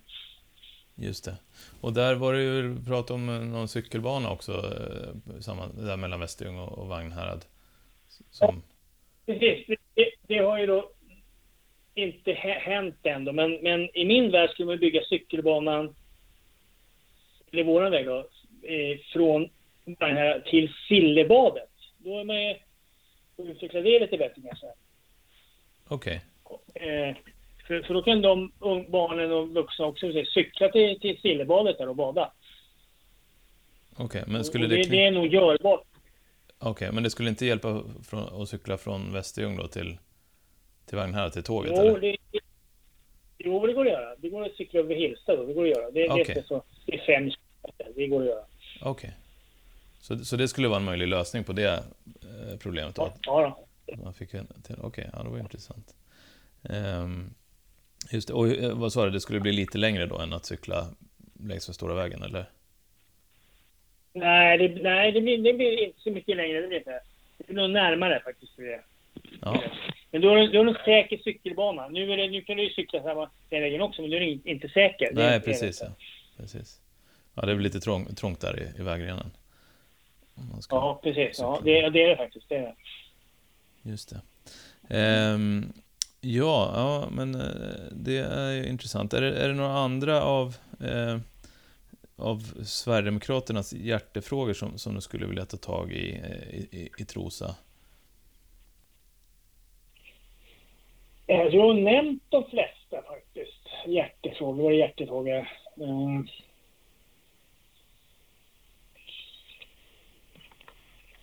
Just 0.96 1.26
det. 1.26 1.36
Och 1.82 1.94
där 1.94 2.16
var 2.16 2.34
det 2.34 2.44
ju 2.44 2.76
prat 2.88 3.12
om 3.12 3.52
någon 3.52 3.68
cykelbana 3.68 4.32
också, 4.32 4.52
eh, 4.52 5.40
samma, 5.40 5.68
där 5.68 5.98
mellan 5.98 6.20
Västerljung 6.20 6.60
och, 6.60 6.80
och 6.80 6.88
Vagnhärad. 6.88 7.46
Som... 8.32 8.64
Precis, 9.26 9.78
det, 9.96 10.10
det, 10.28 10.38
har 10.38 10.60
ju 10.60 10.66
då 10.66 10.92
inte 11.96 12.34
hänt 12.34 12.96
än 13.04 13.26
då, 13.26 13.32
men, 13.32 13.54
men 13.62 13.98
i 13.98 14.06
min 14.06 14.32
värld 14.32 14.50
skulle 14.50 14.66
man 14.66 14.80
bygga 14.80 15.02
cykelbanan, 15.10 15.96
eller 17.52 17.64
våran 17.64 17.92
väg 17.92 18.06
då, 18.06 18.18
eh, 18.64 19.00
från 19.14 19.50
Vagnhärad 19.86 20.46
till 20.46 20.74
Sillebadet. 20.88 21.70
Då 21.98 22.20
är 22.20 22.24
man 22.24 22.44
ju, 22.44 22.56
får 23.36 23.50
utveckla 23.50 23.82
det 23.82 24.00
lite 24.00 24.18
bättre 24.18 24.42
kanske. 24.42 24.68
Okej. 25.92 26.22
Okay. 26.44 26.90
Eh, 26.90 27.16
för, 27.68 27.82
för 27.82 27.94
då 27.94 28.02
kan 28.02 28.22
de 28.22 28.52
barnen 28.90 29.32
och 29.32 29.50
vuxna 29.50 29.86
också 29.86 30.12
cykla 30.34 30.70
till, 30.70 31.00
till 31.00 31.18
Sillebadet 31.22 31.78
där 31.78 31.90
och 31.90 31.96
bada. 31.96 32.32
Okej, 33.94 34.06
okay, 34.06 34.24
men 34.28 34.44
skulle 34.44 34.68
det... 34.68 34.76
Det, 34.76 34.90
det 34.90 35.06
är 35.06 35.12
nog 35.12 35.28
görbart. 35.28 35.84
Okej, 36.58 36.72
okay, 36.72 36.92
men 36.92 37.04
det 37.04 37.10
skulle 37.10 37.30
inte 37.30 37.46
hjälpa 37.46 37.84
från, 38.04 38.42
att 38.42 38.50
cykla 38.50 38.78
från 38.78 39.14
Västerljung 39.14 39.58
då 39.58 39.68
till, 39.68 39.98
till 40.86 40.98
Vagnhärad 40.98 41.34
till 41.34 41.44
tåget? 41.44 41.72
Jo, 41.76 41.82
eller? 41.82 42.02
Det, 42.02 42.18
jo, 43.38 43.68
det 43.68 43.74
går 43.74 43.86
att 43.86 43.92
göra. 43.92 44.16
Det 44.16 44.30
går 44.30 44.46
att 44.46 44.56
cykla 44.56 44.80
över 44.80 44.96
Hilsta 44.96 45.36
då. 45.36 45.46
Det 45.46 45.54
går 45.54 45.64
att 45.64 45.70
göra. 45.70 45.92
Det, 45.92 46.10
okay. 46.10 46.24
det, 46.24 46.40
är, 46.40 46.44
så, 46.44 46.64
det 46.86 46.94
är 46.94 47.06
fem 47.06 47.32
Det 47.96 48.08
går 48.08 48.22
att 48.22 48.28
göra. 48.28 48.46
Okej. 48.82 48.90
Okay. 48.90 49.12
Så, 50.00 50.26
så 50.26 50.36
det 50.36 50.48
skulle 50.48 50.68
vara 50.68 50.80
en 50.80 50.86
möjlig 50.86 51.08
lösning 51.08 51.44
på 51.44 51.54
det 51.54 51.74
eh, 51.74 52.58
problemet 52.60 52.96
då? 52.96 53.14
Ja, 53.22 53.42
ja. 53.42 53.66
Man 53.98 54.14
fick 54.14 54.30
Okej, 54.34 54.76
okay, 54.82 55.06
ja, 55.14 55.24
det 55.24 55.30
var 55.30 55.40
intressant. 55.40 55.96
Um, 56.62 57.34
just 58.12 58.28
det. 58.28 58.34
Och 58.34 58.48
eh, 58.48 58.78
vad 58.78 58.94
sa 58.94 59.06
du, 59.06 59.12
det 59.12 59.22
skulle 59.22 59.40
bli 59.40 59.52
lite 59.52 59.78
längre 59.78 60.06
då 60.06 60.20
än 60.20 60.34
att 60.34 60.46
cykla 60.46 60.88
längs 61.40 61.68
med 61.68 61.76
stora 61.76 61.94
vägen, 61.94 62.24
eller? 62.24 62.46
Nej, 64.14 64.58
det, 64.58 64.84
nej 64.84 65.12
det, 65.12 65.22
blir, 65.22 65.38
det 65.38 65.54
blir 65.54 65.84
inte 65.84 66.02
så 66.02 66.12
mycket 66.12 66.38
längre. 66.38 66.62
Det 66.62 66.68
blir 66.68 66.78
inte. 66.78 67.00
Det 67.38 67.54
blir 67.54 67.56
nog 67.56 67.70
närmare 67.70 68.22
faktiskt. 68.24 68.58
Det. 68.58 68.82
Ja. 69.42 69.64
Men 70.12 70.22
du 70.22 70.28
har, 70.28 70.48
du 70.48 70.58
har 70.58 70.66
en 70.66 70.78
säker 70.86 71.18
cykelbana. 71.18 71.88
Nu, 71.88 72.14
är 72.14 72.18
det, 72.18 72.28
nu 72.28 72.42
kan 72.42 72.58
du 72.58 72.64
ju 72.64 72.70
cykla 72.70 73.04
samma 73.04 73.30
den 73.50 73.62
vägen 73.62 73.82
också, 73.82 74.02
men 74.02 74.12
du 74.12 74.18
är 74.18 74.48
inte 74.48 74.70
säker. 74.70 75.10
Nej, 75.14 75.40
precis. 75.40 75.82
Ja. 75.82 75.88
precis. 76.38 76.82
Ja, 77.36 77.46
det 77.46 77.56
blir 77.56 77.64
lite 77.64 77.80
trång, 77.80 78.16
trångt 78.16 78.42
där 78.42 78.60
i, 78.60 78.82
i 78.82 78.84
vägrenen. 78.84 79.32
Ja, 80.70 81.00
precis. 81.04 81.40
Ja, 81.40 81.62
det, 81.64 81.90
det, 81.90 82.04
är 82.04 82.10
det 82.10 82.18
faktiskt. 82.18 82.50
Det 82.50 82.56
är 82.56 82.62
det. 82.62 82.76
Just 83.84 84.10
det. 84.10 84.22
Um, 85.34 85.74
ja, 86.22 86.72
ja, 86.76 87.10
men 87.12 87.36
eh, 87.36 87.92
det 87.92 88.18
är 88.18 88.68
intressant. 88.68 89.14
Är 89.14 89.22
det, 89.22 89.36
är 89.36 89.48
det 89.48 89.54
några 89.54 89.78
andra 89.78 90.24
av 90.24 90.56
eh, 90.80 91.18
av 92.22 92.64
Sverigedemokraternas 92.64 93.74
hjärtefrågor 93.74 94.54
som, 94.54 94.78
som 94.78 94.96
du 94.96 95.02
skulle 95.02 95.26
vilja 95.26 95.46
ta 95.46 95.58
tag 95.58 95.92
i, 95.92 96.12
eh, 96.12 96.56
i, 96.56 96.68
i, 96.72 96.90
i 96.98 97.06
Trosa? 97.06 97.56
Eh, 101.28 101.42
Jag 101.42 101.62
har 101.62 101.74
nämnt 101.74 102.24
de 102.30 102.44
flesta 102.44 103.02
faktiskt. 103.08 103.68
Hjärtefrågor, 103.88 104.64
våra 104.64 104.74
hjärtefrågor? 104.74 105.50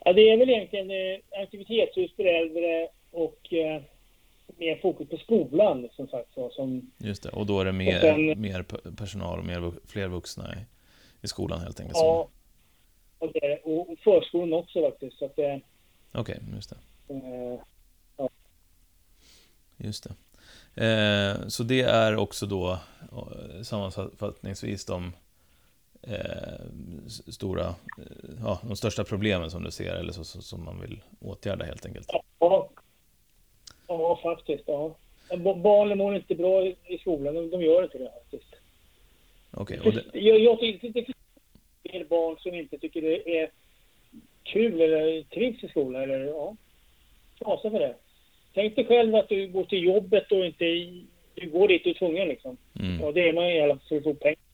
Ja, 0.08 0.12
det 0.12 0.30
är 0.30 0.36
väl 0.36 0.50
egentligen 0.50 0.90
eh, 0.90 1.42
aktivitetshus 1.42 2.16
för 2.16 2.24
äldre 2.24 2.88
och 3.10 3.52
eh, 3.52 3.82
mer 4.56 4.76
fokus 4.76 5.08
på 5.08 5.16
skolan 5.16 5.88
som 5.92 6.08
sagt 6.08 6.34
så, 6.34 6.50
som 6.50 6.90
Just 6.98 7.22
det, 7.22 7.28
och 7.28 7.46
då 7.46 7.60
är 7.60 7.64
det 7.64 7.72
mer, 7.72 8.00
sen, 8.00 8.40
mer 8.40 8.62
personal 8.96 9.38
och 9.38 9.44
mer, 9.44 9.72
fler 9.86 10.08
vuxna 10.08 10.54
i, 10.54 10.56
i 11.24 11.28
skolan 11.28 11.60
helt 11.60 11.80
enkelt? 11.80 11.98
Ja, 11.98 12.28
och, 13.18 13.32
det, 13.32 13.58
och 13.64 13.98
förskolan 13.98 14.52
också 14.52 14.90
faktiskt. 14.90 15.22
Okej, 15.22 15.62
okay, 16.14 16.36
just 16.54 16.70
det. 16.70 16.76
Eh, 17.14 17.60
ja. 18.16 18.28
Just 19.76 20.08
det. 20.74 20.84
Eh, 20.84 21.48
så 21.48 21.62
det 21.62 21.82
är 21.82 22.16
också 22.16 22.46
då 22.46 22.70
eh, 23.12 23.62
sammanfattningsvis 23.62 24.84
de 24.84 25.12
eh, 26.02 26.66
stora, 27.32 27.66
eh, 27.66 28.30
ja, 28.42 28.60
de 28.62 28.76
största 28.76 29.04
problemen 29.04 29.50
som 29.50 29.64
du 29.64 29.70
ser 29.70 29.94
eller 29.94 30.12
så, 30.12 30.24
så, 30.24 30.42
som 30.42 30.64
man 30.64 30.80
vill 30.80 31.00
åtgärda 31.20 31.64
helt 31.64 31.86
enkelt? 31.86 32.08
Ja, 32.38 32.68
ja 33.88 34.20
faktiskt. 34.22 34.64
Ja. 34.66 34.96
Barnen 35.62 35.98
mår 35.98 36.16
inte 36.16 36.34
bra 36.34 36.66
i 36.66 36.98
skolan, 37.00 37.34
de, 37.34 37.50
de 37.50 37.62
gör 37.62 37.82
inte 37.82 37.98
det 37.98 38.10
faktiskt. 38.22 38.54
Okej. 39.50 39.80
Okay, 39.80 39.92
det... 40.12 40.18
Jag, 40.18 40.40
jag 40.40 40.60
tycker 40.60 40.88
det 40.88 41.04
finns 41.92 42.08
barn 42.08 42.36
som 42.38 42.54
inte 42.54 42.78
tycker 42.78 43.02
det 43.02 43.38
är 43.38 43.50
kul 44.42 44.80
eller 44.80 45.22
trivs 45.22 45.64
i 45.64 45.68
skolan 45.68 46.02
eller 46.02 46.24
ja, 46.24 46.56
fasa 47.44 47.70
för 47.70 47.78
det. 47.78 47.94
Tänk 48.54 48.76
dig 48.76 48.86
själv 48.86 49.14
att 49.14 49.28
du 49.28 49.48
går 49.48 49.64
till 49.64 49.84
jobbet 49.84 50.32
och 50.32 50.46
inte 50.46 50.64
du 51.34 51.50
går 51.50 51.68
dit 51.68 51.84
du 51.84 51.90
är 51.90 51.94
tvungen 51.94 52.28
liksom. 52.28 52.56
Mm. 52.80 53.00
Ja, 53.00 53.12
det 53.12 53.28
är 53.28 53.32
man 53.32 53.44
i 53.44 53.60
alla 53.60 53.74
fall 53.74 53.88
för 53.88 53.96
att 53.96 54.02
få 54.02 54.14
pengar. 54.14 54.47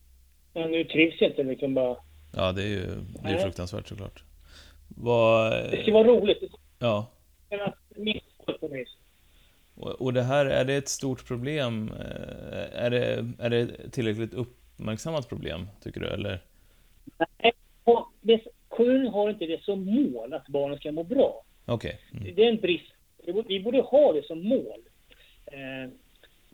Men 0.54 0.72
du 0.72 0.84
trivs 0.84 1.22
inte 1.22 1.42
liksom 1.42 1.74
bara. 1.74 1.96
Ja, 2.36 2.52
det 2.52 2.62
är 2.62 2.66
ju 2.66 2.86
det 3.22 3.28
är 3.28 3.38
fruktansvärt 3.38 3.88
såklart. 3.88 4.22
Vad... 4.88 5.52
Det 5.52 5.82
ska 5.82 5.92
vara 5.92 6.08
roligt. 6.08 6.42
Ja. 6.78 7.10
Och, 9.74 9.90
och 9.90 10.12
det 10.12 10.22
här, 10.22 10.46
är 10.46 10.64
det 10.64 10.74
ett 10.74 10.88
stort 10.88 11.26
problem? 11.26 11.90
Eh, 12.00 12.84
är 12.84 12.90
det, 12.90 13.26
är 13.38 13.50
det 13.50 13.90
tillräckligt 13.90 14.34
upp 14.34 14.56
uppmärksammat 14.78 15.28
problem, 15.28 15.68
tycker 15.82 16.00
du? 16.00 16.06
Eller? 16.06 16.38
Nej, 17.40 17.52
kommunen 18.68 19.08
har 19.08 19.30
inte 19.30 19.46
det 19.46 19.62
som 19.62 19.84
mål 19.84 20.32
att 20.32 20.48
barnen 20.48 20.78
ska 20.78 20.92
må 20.92 21.02
bra. 21.02 21.44
Okay. 21.66 21.92
Mm. 22.12 22.34
Det 22.34 22.44
är 22.44 22.48
en 22.48 22.60
brist. 22.60 22.92
Vi 23.46 23.60
borde 23.60 23.80
ha 23.80 24.12
det 24.12 24.26
som 24.26 24.48
mål. 24.48 24.80
Eh, 25.46 25.90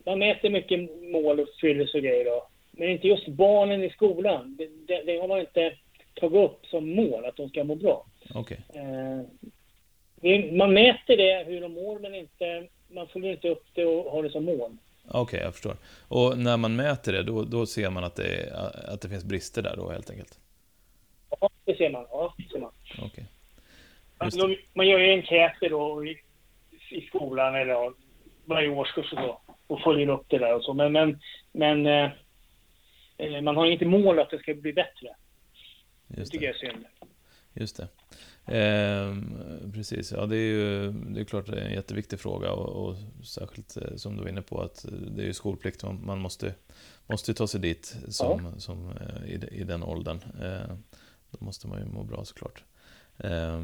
man 0.06 0.18
mäter 0.18 0.50
mycket 0.50 0.80
mål 1.12 1.40
och 1.40 1.48
fyllelse 1.60 1.96
och 1.96 2.02
grejer 2.02 2.24
då. 2.24 2.48
Men 2.80 2.88
inte 2.88 3.08
just 3.08 3.28
barnen 3.28 3.84
i 3.84 3.90
skolan. 3.90 4.56
Det, 4.58 4.68
det, 4.86 5.02
det, 5.06 5.20
har 5.20 5.28
man 5.28 5.40
inte 5.40 5.72
tagit 6.14 6.50
upp 6.50 6.66
som 6.66 6.94
mål, 6.94 7.24
att 7.24 7.36
de 7.36 7.48
ska 7.48 7.64
må 7.64 7.74
bra. 7.74 8.06
Okay. 8.34 8.56
Eh, 8.74 10.52
man 10.52 10.74
mäter 10.74 11.16
det, 11.16 11.44
hur 11.46 11.60
de 11.60 11.72
mår, 11.72 11.98
men 11.98 12.14
inte, 12.14 12.66
man 12.88 13.08
följer 13.08 13.32
inte 13.32 13.48
upp 13.48 13.64
det 13.74 13.84
och 13.84 14.12
har 14.12 14.22
det 14.22 14.30
som 14.30 14.44
mål. 14.44 14.76
Okej, 15.08 15.20
okay, 15.20 15.40
jag 15.40 15.52
förstår. 15.52 15.76
Och 16.08 16.38
när 16.38 16.56
man 16.56 16.76
mäter 16.76 17.12
det, 17.12 17.22
då, 17.22 17.44
då 17.44 17.66
ser 17.66 17.90
man 17.90 18.04
att 18.04 18.16
det, 18.16 18.52
att 18.88 19.00
det 19.00 19.08
finns 19.08 19.24
brister 19.24 19.62
där 19.62 19.76
då 19.76 19.90
helt 19.90 20.10
enkelt? 20.10 20.38
Ja, 21.40 21.50
det 21.64 21.76
ser 21.76 21.90
man. 21.90 22.06
Ja, 22.10 22.34
det 22.38 22.48
ser 22.52 22.58
man. 22.58 22.72
Okay. 23.06 23.24
Man, 24.18 24.56
man 24.74 24.88
gör 24.88 24.98
ju 24.98 25.12
enkäter 25.12 25.70
då 25.70 26.04
i, 26.06 26.20
i 26.90 27.00
skolan 27.00 27.54
eller 27.54 27.92
varje 28.44 28.68
årskurs 28.68 29.12
och 29.12 29.18
så 29.18 29.40
och 29.66 29.80
följer 29.80 30.08
upp 30.08 30.24
det 30.28 30.38
där 30.38 30.54
och 30.54 30.64
så. 30.64 30.74
Men, 30.74 30.92
men, 30.92 31.20
men 31.52 31.86
eh 31.86 32.10
man 33.42 33.56
har 33.56 33.66
inte 33.66 33.84
mål 33.84 34.18
att 34.18 34.30
det 34.30 34.38
ska 34.38 34.54
bli 34.54 34.72
bättre. 34.72 35.08
Just 36.08 36.32
det 36.32 36.38
tycker 36.38 36.46
jag 36.46 36.54
är 36.54 36.58
synd. 36.58 36.84
Just 37.54 37.76
det. 37.76 37.88
Eh, 38.46 39.16
precis, 39.72 40.12
ja 40.12 40.26
det 40.26 40.36
är 40.36 40.52
ju 40.52 40.92
det 40.92 41.20
är 41.20 41.24
klart 41.24 41.46
det 41.46 41.60
är 41.60 41.66
en 41.66 41.72
jätteviktig 41.72 42.20
fråga 42.20 42.52
och, 42.52 42.88
och 42.88 42.96
särskilt 43.24 43.76
eh, 43.76 43.96
som 43.96 44.16
du 44.16 44.22
var 44.22 44.28
inne 44.28 44.42
på 44.42 44.60
att 44.60 44.86
det 44.90 45.22
är 45.22 45.26
ju 45.26 45.32
skolplikt, 45.32 45.84
man, 45.84 46.06
man 46.06 46.18
måste, 46.18 46.54
måste 47.06 47.34
ta 47.34 47.46
sig 47.46 47.60
dit 47.60 47.96
som, 48.08 48.44
ja. 48.44 48.60
som, 48.60 48.90
eh, 48.90 49.30
i, 49.30 49.60
i 49.60 49.64
den 49.64 49.82
åldern. 49.82 50.18
Eh, 50.42 50.76
då 51.30 51.44
måste 51.44 51.68
man 51.68 51.78
ju 51.78 51.84
må 51.84 52.04
bra 52.04 52.24
såklart. 52.24 52.64
Eh, 53.18 53.60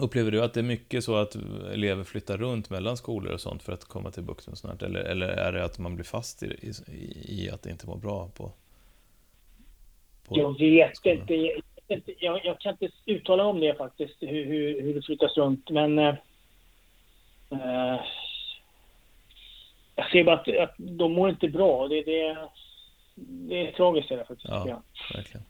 upplever 0.00 0.30
du 0.30 0.44
att 0.44 0.54
det 0.54 0.60
är 0.60 0.64
mycket 0.64 1.04
så 1.04 1.16
att 1.16 1.34
elever 1.72 2.04
flyttar 2.04 2.38
runt 2.38 2.70
mellan 2.70 2.96
skolor 2.96 3.32
och 3.32 3.40
sånt 3.40 3.62
för 3.62 3.72
att 3.72 3.84
komma 3.84 4.10
till 4.10 4.22
bukt 4.22 4.48
med 4.48 4.58
sånt 4.58 4.82
eller, 4.82 5.00
eller 5.00 5.28
är 5.28 5.52
det 5.52 5.64
att 5.64 5.78
man 5.78 5.94
blir 5.94 6.04
fast 6.04 6.42
i, 6.42 6.46
i, 6.46 6.72
i 7.28 7.50
att 7.50 7.62
det 7.62 7.70
inte 7.70 7.86
mår 7.86 7.96
bra 7.96 8.28
på, 8.36 8.52
på 10.28 10.38
Jag 10.38 10.58
vet 10.58 10.96
skolan? 10.96 11.18
inte 11.18 11.54
jag, 12.18 12.44
jag, 12.44 12.60
kan 12.60 12.72
inte 12.72 12.90
uttala 13.06 13.44
om 13.44 13.60
det 13.60 13.74
faktiskt, 13.74 14.16
hur, 14.20 14.44
hur, 14.44 14.82
hur 14.82 14.94
det 14.94 15.02
flyttas 15.02 15.36
runt. 15.36 15.70
Men 15.70 15.98
eh, 15.98 16.14
eh, 17.50 18.00
jag 19.96 20.10
ser 20.10 20.24
bara 20.24 20.36
att, 20.36 20.48
att 20.48 20.74
de 20.78 21.12
mår 21.12 21.30
inte 21.30 21.48
bra. 21.48 21.88
Det, 21.88 22.02
det, 22.02 22.48
det 23.14 23.68
är 23.68 23.72
tragiskt 23.72 24.08
det 24.08 24.16
faktiskt. 24.16 24.48
Ja, 24.48 24.64
ja. 24.68 24.82
verkligen. 25.14 25.46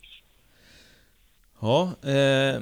Ja, 1.61 1.93
eh, 2.11 2.61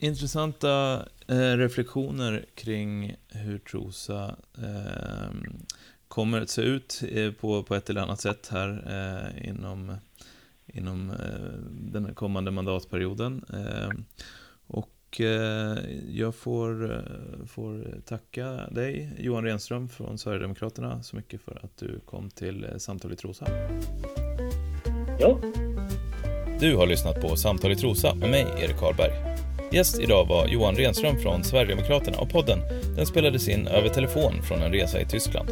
intressanta 0.00 1.02
eh, 1.28 1.56
reflektioner 1.56 2.44
kring 2.54 3.16
hur 3.28 3.58
Trosa 3.58 4.36
eh, 4.58 5.30
kommer 6.08 6.40
att 6.40 6.50
se 6.50 6.62
ut 6.62 7.02
eh, 7.10 7.32
på, 7.32 7.62
på 7.62 7.74
ett 7.74 7.90
eller 7.90 8.00
annat 8.00 8.20
sätt 8.20 8.48
här 8.50 8.84
eh, 8.86 9.48
inom, 9.48 9.96
inom 10.66 11.10
eh, 11.10 11.16
den 11.70 12.14
kommande 12.14 12.50
mandatperioden. 12.50 13.44
Eh, 13.52 13.90
och 14.66 15.20
eh, 15.20 15.78
jag 16.08 16.34
får, 16.34 17.04
får 17.46 18.00
tacka 18.06 18.50
dig, 18.70 19.10
Johan 19.18 19.44
Renström 19.44 19.88
från 19.88 20.18
Sverigedemokraterna, 20.18 21.02
så 21.02 21.16
mycket 21.16 21.40
för 21.40 21.60
att 21.64 21.76
du 21.76 22.00
kom 22.00 22.30
till 22.30 22.66
Samtal 22.78 23.12
i 23.12 23.16
Trosa. 23.16 23.46
Ja. 25.20 25.40
Du 26.60 26.76
har 26.76 26.86
lyssnat 26.86 27.20
på 27.20 27.36
Samtal 27.36 27.72
i 27.72 27.76
Trosa 27.76 28.14
med 28.14 28.30
mig, 28.30 28.46
Erik 28.58 28.76
Karlberg. 28.76 29.33
Gäst 29.74 30.00
idag 30.00 30.26
var 30.28 30.48
Johan 30.48 30.76
Renström 30.76 31.18
från 31.18 31.44
Sverigedemokraterna 31.44 32.18
och 32.18 32.30
podden 32.30 32.58
den 32.96 33.06
spelades 33.06 33.48
in 33.48 33.66
över 33.66 33.88
telefon 33.88 34.42
från 34.42 34.62
en 34.62 34.72
resa 34.72 35.00
i 35.00 35.06
Tyskland. 35.06 35.50